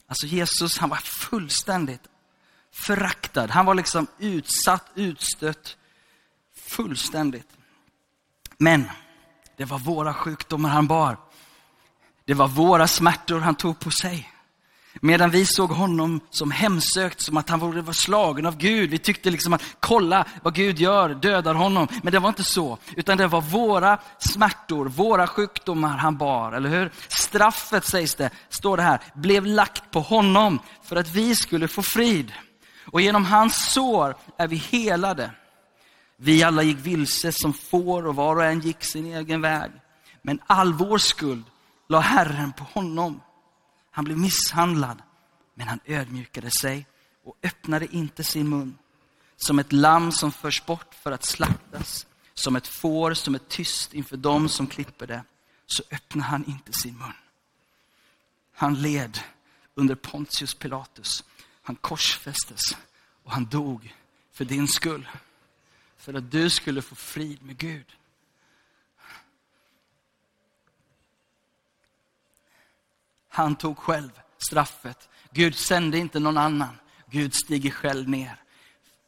Alltså 0.07 0.25
Jesus, 0.25 0.77
han 0.77 0.89
var 0.89 0.97
fullständigt 0.97 2.01
föraktad. 2.73 3.47
Han 3.47 3.65
var 3.65 3.75
liksom 3.75 4.07
utsatt, 4.19 4.85
utstött, 4.95 5.77
fullständigt. 6.55 7.47
Men 8.57 8.89
det 9.57 9.65
var 9.65 9.79
våra 9.79 10.13
sjukdomar 10.13 10.69
han 10.69 10.87
bar. 10.87 11.17
Det 12.25 12.33
var 12.33 12.47
våra 12.47 12.87
smärtor 12.87 13.39
han 13.39 13.55
tog 13.55 13.79
på 13.79 13.91
sig. 13.91 14.30
Medan 14.99 15.29
vi 15.29 15.45
såg 15.45 15.69
honom 15.69 16.19
som 16.29 16.51
hemsökt, 16.51 17.21
som 17.21 17.37
att 17.37 17.49
han 17.49 17.59
var 17.59 17.93
slagen 17.93 18.45
av 18.45 18.57
Gud. 18.57 18.89
Vi 18.89 18.97
tyckte 18.97 19.29
liksom 19.29 19.53
att, 19.53 19.63
kolla 19.79 20.25
vad 20.43 20.55
Gud 20.55 20.79
gör, 20.79 21.09
dödar 21.09 21.53
honom. 21.53 21.87
Men 22.03 22.13
det 22.13 22.19
var 22.19 22.29
inte 22.29 22.43
så, 22.43 22.77
utan 22.95 23.17
det 23.17 23.27
var 23.27 23.41
våra 23.41 23.97
smärtor, 24.19 24.85
våra 24.85 25.27
sjukdomar 25.27 25.97
han 25.97 26.17
bar, 26.17 26.51
eller 26.51 26.69
hur? 26.69 26.91
Straffet, 27.07 27.85
sägs 27.85 28.15
det, 28.15 28.29
står 28.49 28.77
det 28.77 28.83
här, 28.83 28.99
blev 29.15 29.45
lagt 29.45 29.91
på 29.91 29.99
honom 29.99 30.59
för 30.83 30.95
att 30.95 31.09
vi 31.09 31.35
skulle 31.35 31.67
få 31.67 31.81
frid. 31.81 32.31
Och 32.85 33.01
genom 33.01 33.25
hans 33.25 33.73
sår 33.73 34.15
är 34.37 34.47
vi 34.47 34.55
helade. 34.55 35.31
Vi 36.17 36.43
alla 36.43 36.63
gick 36.63 36.77
vilse 36.77 37.31
som 37.31 37.53
får 37.53 38.07
och 38.07 38.15
var 38.15 38.35
och 38.35 38.45
en 38.45 38.59
gick 38.59 38.83
sin 38.83 39.05
egen 39.05 39.41
väg. 39.41 39.71
Men 40.21 40.39
all 40.47 40.73
vår 40.73 40.97
skuld 40.97 41.45
la 41.89 41.99
Herren 41.99 42.53
på 42.53 42.63
honom. 42.63 43.21
Han 43.91 44.05
blev 44.05 44.17
misshandlad, 44.17 45.01
men 45.53 45.67
han 45.67 45.79
ödmjukade 45.85 46.51
sig 46.51 46.87
och 47.23 47.37
öppnade 47.43 47.95
inte 47.95 48.23
sin 48.23 48.49
mun. 48.49 48.77
Som 49.37 49.59
ett 49.59 49.71
lamm 49.71 50.11
som 50.11 50.31
förs 50.31 50.65
bort 50.65 50.95
för 50.95 51.11
att 51.11 51.23
slaktas, 51.23 52.07
som 52.33 52.55
ett 52.55 52.67
får 52.67 53.13
som 53.13 53.35
är 53.35 53.39
tyst 53.39 53.93
inför 53.93 54.17
dem 54.17 54.49
som 54.49 54.67
klipper 54.67 55.07
det, 55.07 55.23
så 55.65 55.83
öppnar 55.91 56.23
han 56.23 56.45
inte 56.45 56.73
sin 56.73 56.97
mun. 56.97 57.13
Han 58.53 58.81
led 58.81 59.19
under 59.75 59.95
Pontius 59.95 60.53
Pilatus. 60.53 61.23
Han 61.61 61.75
korsfästes 61.75 62.77
och 63.23 63.31
han 63.31 63.45
dog 63.45 63.95
för 64.31 64.45
din 64.45 64.67
skull. 64.67 65.07
För 65.97 66.13
att 66.13 66.31
du 66.31 66.49
skulle 66.49 66.81
få 66.81 66.95
frid 66.95 67.43
med 67.43 67.57
Gud. 67.57 67.85
Han 73.31 73.55
tog 73.55 73.77
själv 73.77 74.11
straffet. 74.37 75.09
Gud 75.33 75.55
sände 75.55 75.97
inte 75.97 76.19
någon 76.19 76.37
annan. 76.37 76.77
Gud 77.11 77.33
stiger 77.33 77.71
själv 77.71 78.09
ner. 78.09 78.35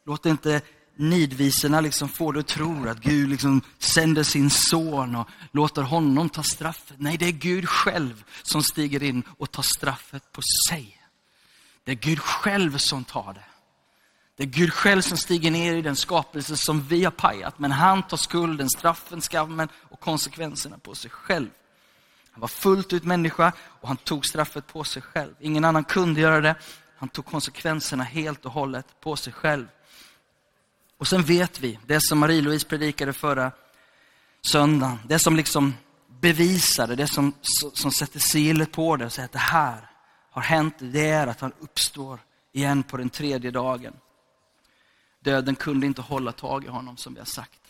Låt 0.06 0.26
inte 0.26 0.60
nidvisorna 0.96 1.80
liksom 1.80 2.08
få 2.08 2.32
dig 2.32 2.40
att 2.40 2.46
tro 2.46 2.88
att 2.88 3.00
Gud 3.00 3.28
liksom 3.28 3.62
sänder 3.78 4.22
sin 4.22 4.50
son 4.50 5.16
och 5.16 5.28
låter 5.52 5.82
honom 5.82 6.28
ta 6.28 6.42
straffet. 6.42 6.96
Nej, 6.98 7.16
det 7.16 7.26
är 7.26 7.32
Gud 7.32 7.68
själv 7.68 8.24
som 8.42 8.62
stiger 8.62 9.02
in 9.02 9.22
och 9.38 9.50
tar 9.50 9.62
straffet 9.62 10.32
på 10.32 10.40
sig. 10.68 11.00
Det 11.84 11.92
är 11.92 11.96
Gud 11.96 12.20
själv 12.20 12.78
som 12.78 13.04
tar 13.04 13.32
det. 13.34 13.44
Det 14.36 14.42
är 14.42 14.46
Gud 14.46 14.72
själv 14.72 15.02
som 15.02 15.16
stiger 15.16 15.50
ner 15.50 15.76
i 15.76 15.82
den 15.82 15.96
skapelse 15.96 16.56
som 16.56 16.82
vi 16.82 17.04
har 17.04 17.10
pajat. 17.10 17.58
Men 17.58 17.72
han 17.72 18.02
tar 18.02 18.16
skulden, 18.16 18.70
straffen, 18.70 19.20
skammen 19.20 19.68
och 19.74 20.00
konsekvenserna 20.00 20.78
på 20.78 20.94
sig 20.94 21.10
själv. 21.10 21.48
Han 22.34 22.40
var 22.40 22.48
fullt 22.48 22.92
ut 22.92 23.04
människa 23.04 23.52
och 23.80 23.88
han 23.88 23.96
tog 23.96 24.26
straffet 24.26 24.66
på 24.66 24.84
sig 24.84 25.02
själv. 25.02 25.34
Ingen 25.40 25.64
annan 25.64 25.84
kunde 25.84 26.20
göra 26.20 26.40
det. 26.40 26.54
Han 26.96 27.08
tog 27.08 27.26
konsekvenserna 27.26 28.04
helt 28.04 28.44
och 28.44 28.52
hållet 28.52 28.86
på 29.00 29.16
sig 29.16 29.32
själv. 29.32 29.66
Och 30.98 31.06
sen 31.06 31.22
vet 31.22 31.60
vi, 31.60 31.78
det 31.86 32.00
som 32.00 32.24
Marie-Louise 32.24 32.68
predikade 32.68 33.12
förra 33.12 33.52
söndagen, 34.42 34.98
det 35.08 35.18
som 35.18 35.36
liksom 35.36 35.74
bevisade, 36.20 36.96
det 36.96 37.06
som, 37.06 37.32
som 37.72 37.92
sätter 37.92 38.20
sigillet 38.20 38.72
på 38.72 38.96
det 38.96 39.06
och 39.06 39.12
säger 39.12 39.26
att 39.26 39.32
det 39.32 39.38
här 39.38 39.90
har 40.30 40.42
hänt, 40.42 40.74
det 40.78 41.08
är 41.08 41.26
att 41.26 41.40
han 41.40 41.52
uppstår 41.60 42.20
igen 42.52 42.82
på 42.82 42.96
den 42.96 43.10
tredje 43.10 43.50
dagen. 43.50 43.94
Döden 45.20 45.54
kunde 45.56 45.86
inte 45.86 46.02
hålla 46.02 46.32
tag 46.32 46.64
i 46.64 46.68
honom 46.68 46.96
som 46.96 47.14
vi 47.14 47.20
har 47.20 47.26
sagt. 47.26 47.60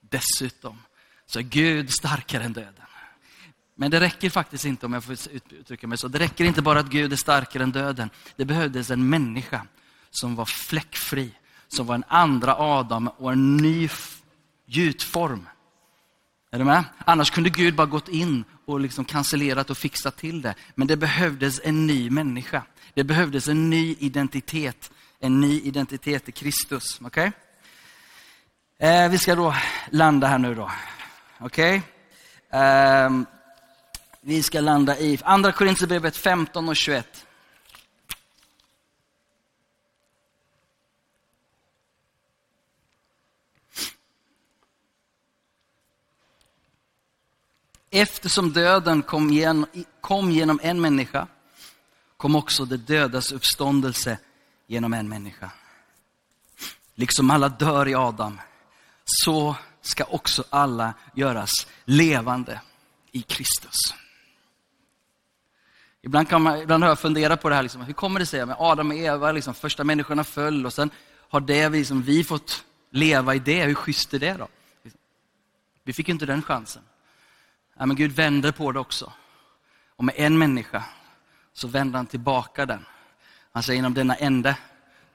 Dessutom 0.00 0.82
så 1.26 1.38
är 1.38 1.42
Gud 1.42 1.92
starkare 1.92 2.44
än 2.44 2.52
döden. 2.52 2.84
Men 3.80 3.90
det 3.90 4.00
räcker 4.00 4.30
faktiskt 4.30 4.64
inte, 4.64 4.86
om 4.86 4.92
jag 4.92 5.04
får 5.04 5.16
uttrycka 5.50 5.86
mig 5.86 5.98
så, 5.98 6.08
det 6.08 6.18
räcker 6.18 6.44
inte 6.44 6.62
bara 6.62 6.80
att 6.80 6.86
Gud 6.86 7.12
är 7.12 7.16
starkare 7.16 7.62
än 7.62 7.72
döden. 7.72 8.10
Det 8.36 8.44
behövdes 8.44 8.90
en 8.90 9.08
människa 9.08 9.66
som 10.10 10.36
var 10.36 10.44
fläckfri, 10.44 11.30
som 11.68 11.86
var 11.86 11.94
en 11.94 12.04
andra 12.08 12.54
Adam 12.58 13.08
och 13.08 13.32
en 13.32 13.56
ny 13.56 13.88
gjutform. 14.66 15.48
Är 16.50 16.58
du 16.58 16.64
med? 16.64 16.84
Annars 16.98 17.30
kunde 17.30 17.50
Gud 17.50 17.74
bara 17.74 17.86
gått 17.86 18.08
in 18.08 18.44
och 18.66 18.80
liksom 18.80 19.04
cancellerat 19.04 19.70
och 19.70 19.78
fixat 19.78 20.16
till 20.16 20.42
det. 20.42 20.54
Men 20.74 20.86
det 20.86 20.96
behövdes 20.96 21.60
en 21.64 21.86
ny 21.86 22.10
människa. 22.10 22.62
Det 22.94 23.04
behövdes 23.04 23.48
en 23.48 23.70
ny 23.70 23.96
identitet. 23.98 24.90
En 25.20 25.40
ny 25.40 25.60
identitet 25.60 26.28
i 26.28 26.32
Kristus. 26.32 27.00
Okay? 27.00 27.30
Eh, 28.78 29.08
vi 29.10 29.18
ska 29.18 29.34
då 29.34 29.54
landa 29.90 30.26
här 30.26 30.38
nu 30.38 30.54
då. 30.54 30.70
Okej? 31.38 31.82
Okay? 32.48 32.60
Eh, 32.60 33.10
vi 34.20 34.42
ska 34.42 34.60
landa 34.60 34.98
i 34.98 35.18
Andra 35.24 35.52
Korinthierbrevet 35.52 36.16
15 36.16 36.68
och 36.68 36.76
21. 36.76 37.26
Eftersom 47.90 48.52
döden 48.52 49.02
kom, 49.02 49.30
genom, 49.30 49.66
kom 50.00 50.30
genom 50.30 50.60
en 50.62 50.80
människa, 50.80 51.26
kom 52.16 52.36
också 52.36 52.64
det 52.64 52.76
dödas 52.76 53.32
uppståndelse 53.32 54.18
genom 54.66 54.94
en 54.94 55.08
människa. 55.08 55.50
Liksom 56.94 57.30
alla 57.30 57.48
dör 57.48 57.88
i 57.88 57.94
Adam, 57.94 58.40
så 59.04 59.56
ska 59.82 60.04
också 60.04 60.44
alla 60.50 60.94
göras 61.14 61.66
levande 61.84 62.60
i 63.12 63.22
Kristus. 63.22 63.94
Ibland, 66.02 66.28
kan 66.28 66.42
man, 66.42 66.58
ibland 66.58 66.82
har 66.82 66.90
jag 66.90 66.98
funderat 66.98 67.42
på 67.42 67.48
det 67.48 67.54
här, 67.54 67.62
liksom, 67.62 67.82
hur 67.82 67.92
kommer 67.92 68.20
det 68.20 68.26
sig 68.26 68.46
med 68.46 68.56
Adam 68.58 68.90
och 68.90 68.96
Eva, 68.96 69.32
liksom, 69.32 69.54
första 69.54 69.84
människorna 69.84 70.24
föll 70.24 70.66
och 70.66 70.72
sen 70.72 70.90
har 71.30 71.40
det, 71.40 71.68
liksom, 71.68 72.02
vi 72.02 72.24
fått 72.24 72.64
leva 72.90 73.34
i 73.34 73.38
det, 73.38 73.64
hur 73.64 73.74
schysst 73.74 74.14
är 74.14 74.18
det 74.18 74.34
då? 74.34 74.48
Vi 75.84 75.92
fick 75.92 76.08
inte 76.08 76.26
den 76.26 76.42
chansen. 76.42 76.82
Ja, 77.78 77.86
men 77.86 77.96
Gud 77.96 78.12
vänder 78.12 78.52
på 78.52 78.72
det 78.72 78.80
också. 78.80 79.12
Och 79.96 80.04
med 80.04 80.14
en 80.18 80.38
människa 80.38 80.84
så 81.52 81.68
vänder 81.68 81.96
han 81.96 82.06
tillbaka 82.06 82.66
den. 82.66 82.84
Han 83.52 83.62
säger 83.62 83.78
inom 83.78 83.94
denna 83.94 84.14
ände 84.14 84.56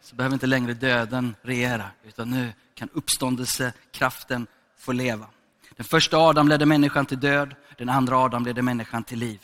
så 0.02 0.16
behöver 0.16 0.34
inte 0.34 0.48
längre 0.48 0.74
döden 0.74 1.36
regera, 1.42 1.90
utan 2.04 2.30
nu 2.30 2.54
kan 2.74 2.90
uppståndelsekraften 2.94 4.48
få 4.78 4.92
leva. 4.92 5.28
Den 5.76 5.86
första 5.86 6.18
Adam 6.18 6.48
ledde 6.48 6.66
människan 6.66 7.06
till 7.06 7.20
död, 7.20 7.56
den 7.78 7.90
andra 7.90 8.18
Adam 8.18 8.46
ledde 8.46 8.62
människan 8.62 9.04
till 9.04 9.20
liv. 9.20 9.40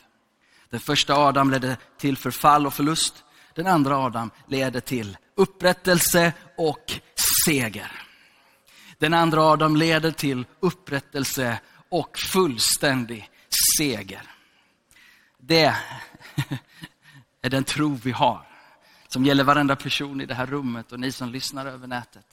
Den 0.72 0.80
första 0.80 1.16
Adam 1.16 1.52
ledde 1.52 1.78
till 1.98 2.18
förfall 2.18 2.68
och 2.68 2.74
förlust, 2.74 3.24
den 3.56 3.68
andra 3.68 3.98
Adam 3.98 4.32
leder 4.48 4.80
till 4.80 5.18
upprättelse 5.36 6.34
och 6.58 7.02
seger. 7.46 7.92
Den 8.98 9.14
andra 9.14 9.42
Adam 9.42 9.76
leder 9.76 10.12
till 10.12 10.46
upprättelse 10.60 11.60
och 11.90 12.18
fullständig 12.18 13.30
seger. 13.78 14.22
Det 15.38 15.76
är 17.42 17.50
den 17.50 17.64
tro 17.64 18.00
vi 18.04 18.12
har, 18.12 18.48
som 19.08 19.26
gäller 19.26 19.44
varenda 19.44 19.76
person 19.76 20.22
i 20.22 20.26
det 20.26 20.34
här 20.34 20.46
rummet 20.46 20.92
och 20.92 21.00
ni 21.00 21.12
som 21.12 21.30
lyssnar 21.30 21.66
över 21.66 21.88
nätet. 21.88 22.26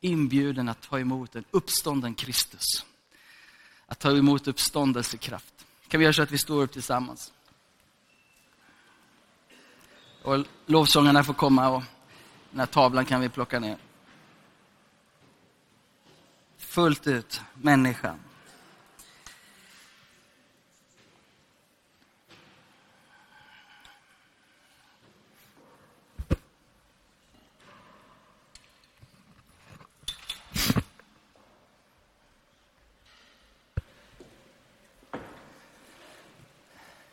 Inbjuden 0.00 0.68
att 0.68 0.80
ta 0.80 0.98
emot 1.00 1.36
en 1.36 1.44
uppstånden 1.50 2.14
Kristus. 2.14 2.86
Att 3.86 3.98
ta 3.98 4.16
emot 4.16 4.48
uppståndelsekraft. 4.48 5.54
Kan 5.88 6.00
vi 6.00 6.04
göra 6.04 6.12
så 6.12 6.22
att 6.22 6.30
vi 6.30 6.38
står 6.38 6.62
upp 6.62 6.72
tillsammans? 6.72 7.32
Och 10.22 10.44
lovsångarna 10.66 11.24
får 11.24 11.34
komma 11.34 11.68
och 11.68 11.82
den 12.50 12.60
här 12.60 12.66
tavlan 12.66 13.04
kan 13.04 13.20
vi 13.20 13.28
plocka 13.28 13.60
ner. 13.60 13.76
Fullt 16.58 17.06
ut, 17.06 17.40
människan. 17.54 18.18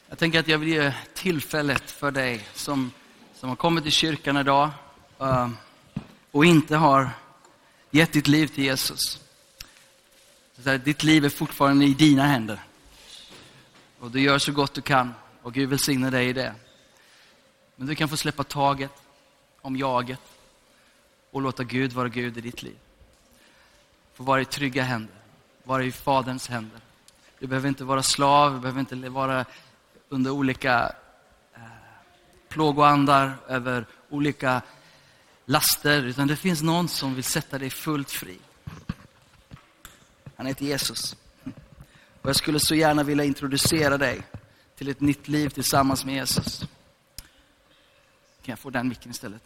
Jag 0.10 0.20
tänker 0.20 0.40
att 0.40 0.48
jag 0.48 0.58
vill 0.58 0.70
ge 0.70 0.94
tillfället 1.26 1.92
för 1.92 2.12
dig 2.12 2.48
som, 2.54 2.92
som 3.34 3.50
har 3.50 3.56
kommit 3.56 3.84
till 3.84 3.92
kyrkan 3.92 4.38
idag 4.38 4.70
eh, 5.20 5.50
och 6.32 6.46
inte 6.46 6.76
har 6.76 7.10
gett 7.92 8.14
ditt 8.14 8.28
liv 8.28 8.48
till 8.48 8.64
Jesus. 8.64 9.20
Så 10.60 10.78
ditt 10.78 11.04
liv 11.04 11.26
är 11.26 11.30
fortfarande 11.30 11.86
i 11.86 11.94
dina 11.94 12.24
händer. 12.24 12.60
Och 14.00 14.12
du 14.12 14.22
gör 14.22 14.38
så 14.38 14.52
gott 14.52 14.74
du 14.74 14.82
kan 14.82 15.14
och 15.42 15.54
Gud 15.54 15.70
välsigne 15.70 16.10
dig 16.10 16.30
i 16.30 16.34
det. 16.34 16.56
Men 17.76 17.88
du 17.88 17.96
kan 17.96 18.10
få 18.10 18.18
släppa 18.18 18.44
taget 18.44 18.92
om 19.62 19.76
jaget 19.76 20.22
och 21.32 21.42
låta 21.42 21.64
Gud 21.64 21.94
vara 21.94 22.10
Gud 22.10 22.38
i 22.38 22.42
ditt 22.42 22.64
liv. 22.64 22.78
Få 24.14 24.24
vara 24.24 24.42
i 24.42 24.46
trygga 24.46 24.84
händer, 24.84 25.16
vara 25.64 25.84
i 25.84 25.92
Faderns 25.92 26.48
händer. 26.48 26.80
Du 27.40 27.48
behöver 27.48 27.68
inte 27.68 27.84
vara 27.84 28.04
slav, 28.04 28.54
du 28.54 28.60
behöver 28.60 28.80
inte 28.80 29.10
vara 29.10 29.46
under 30.10 30.32
olika 30.32 30.96
plågoandar, 32.56 33.38
över 33.48 33.86
olika 34.10 34.62
laster, 35.46 36.04
utan 36.04 36.28
det 36.28 36.36
finns 36.36 36.62
någon 36.62 36.88
som 36.88 37.16
vill 37.16 37.24
sätta 37.24 37.58
dig 37.58 37.70
fullt 37.70 38.12
fri. 38.12 38.38
Han 40.36 40.46
heter 40.46 40.66
Jesus. 40.66 41.16
Och 42.22 42.30
jag 42.30 42.36
skulle 42.36 42.60
så 42.60 42.76
gärna 42.76 43.04
vilja 43.04 43.24
introducera 43.26 43.98
dig 43.98 44.22
till 44.76 44.90
ett 44.90 45.02
nytt 45.02 45.28
liv 45.28 45.50
tillsammans 45.50 46.06
med 46.06 46.16
Jesus. 46.16 46.60
Kan 46.60 48.52
jag 48.52 48.60
få 48.60 48.70
den 48.70 48.88
micken 48.88 49.12
istället? 49.12 49.42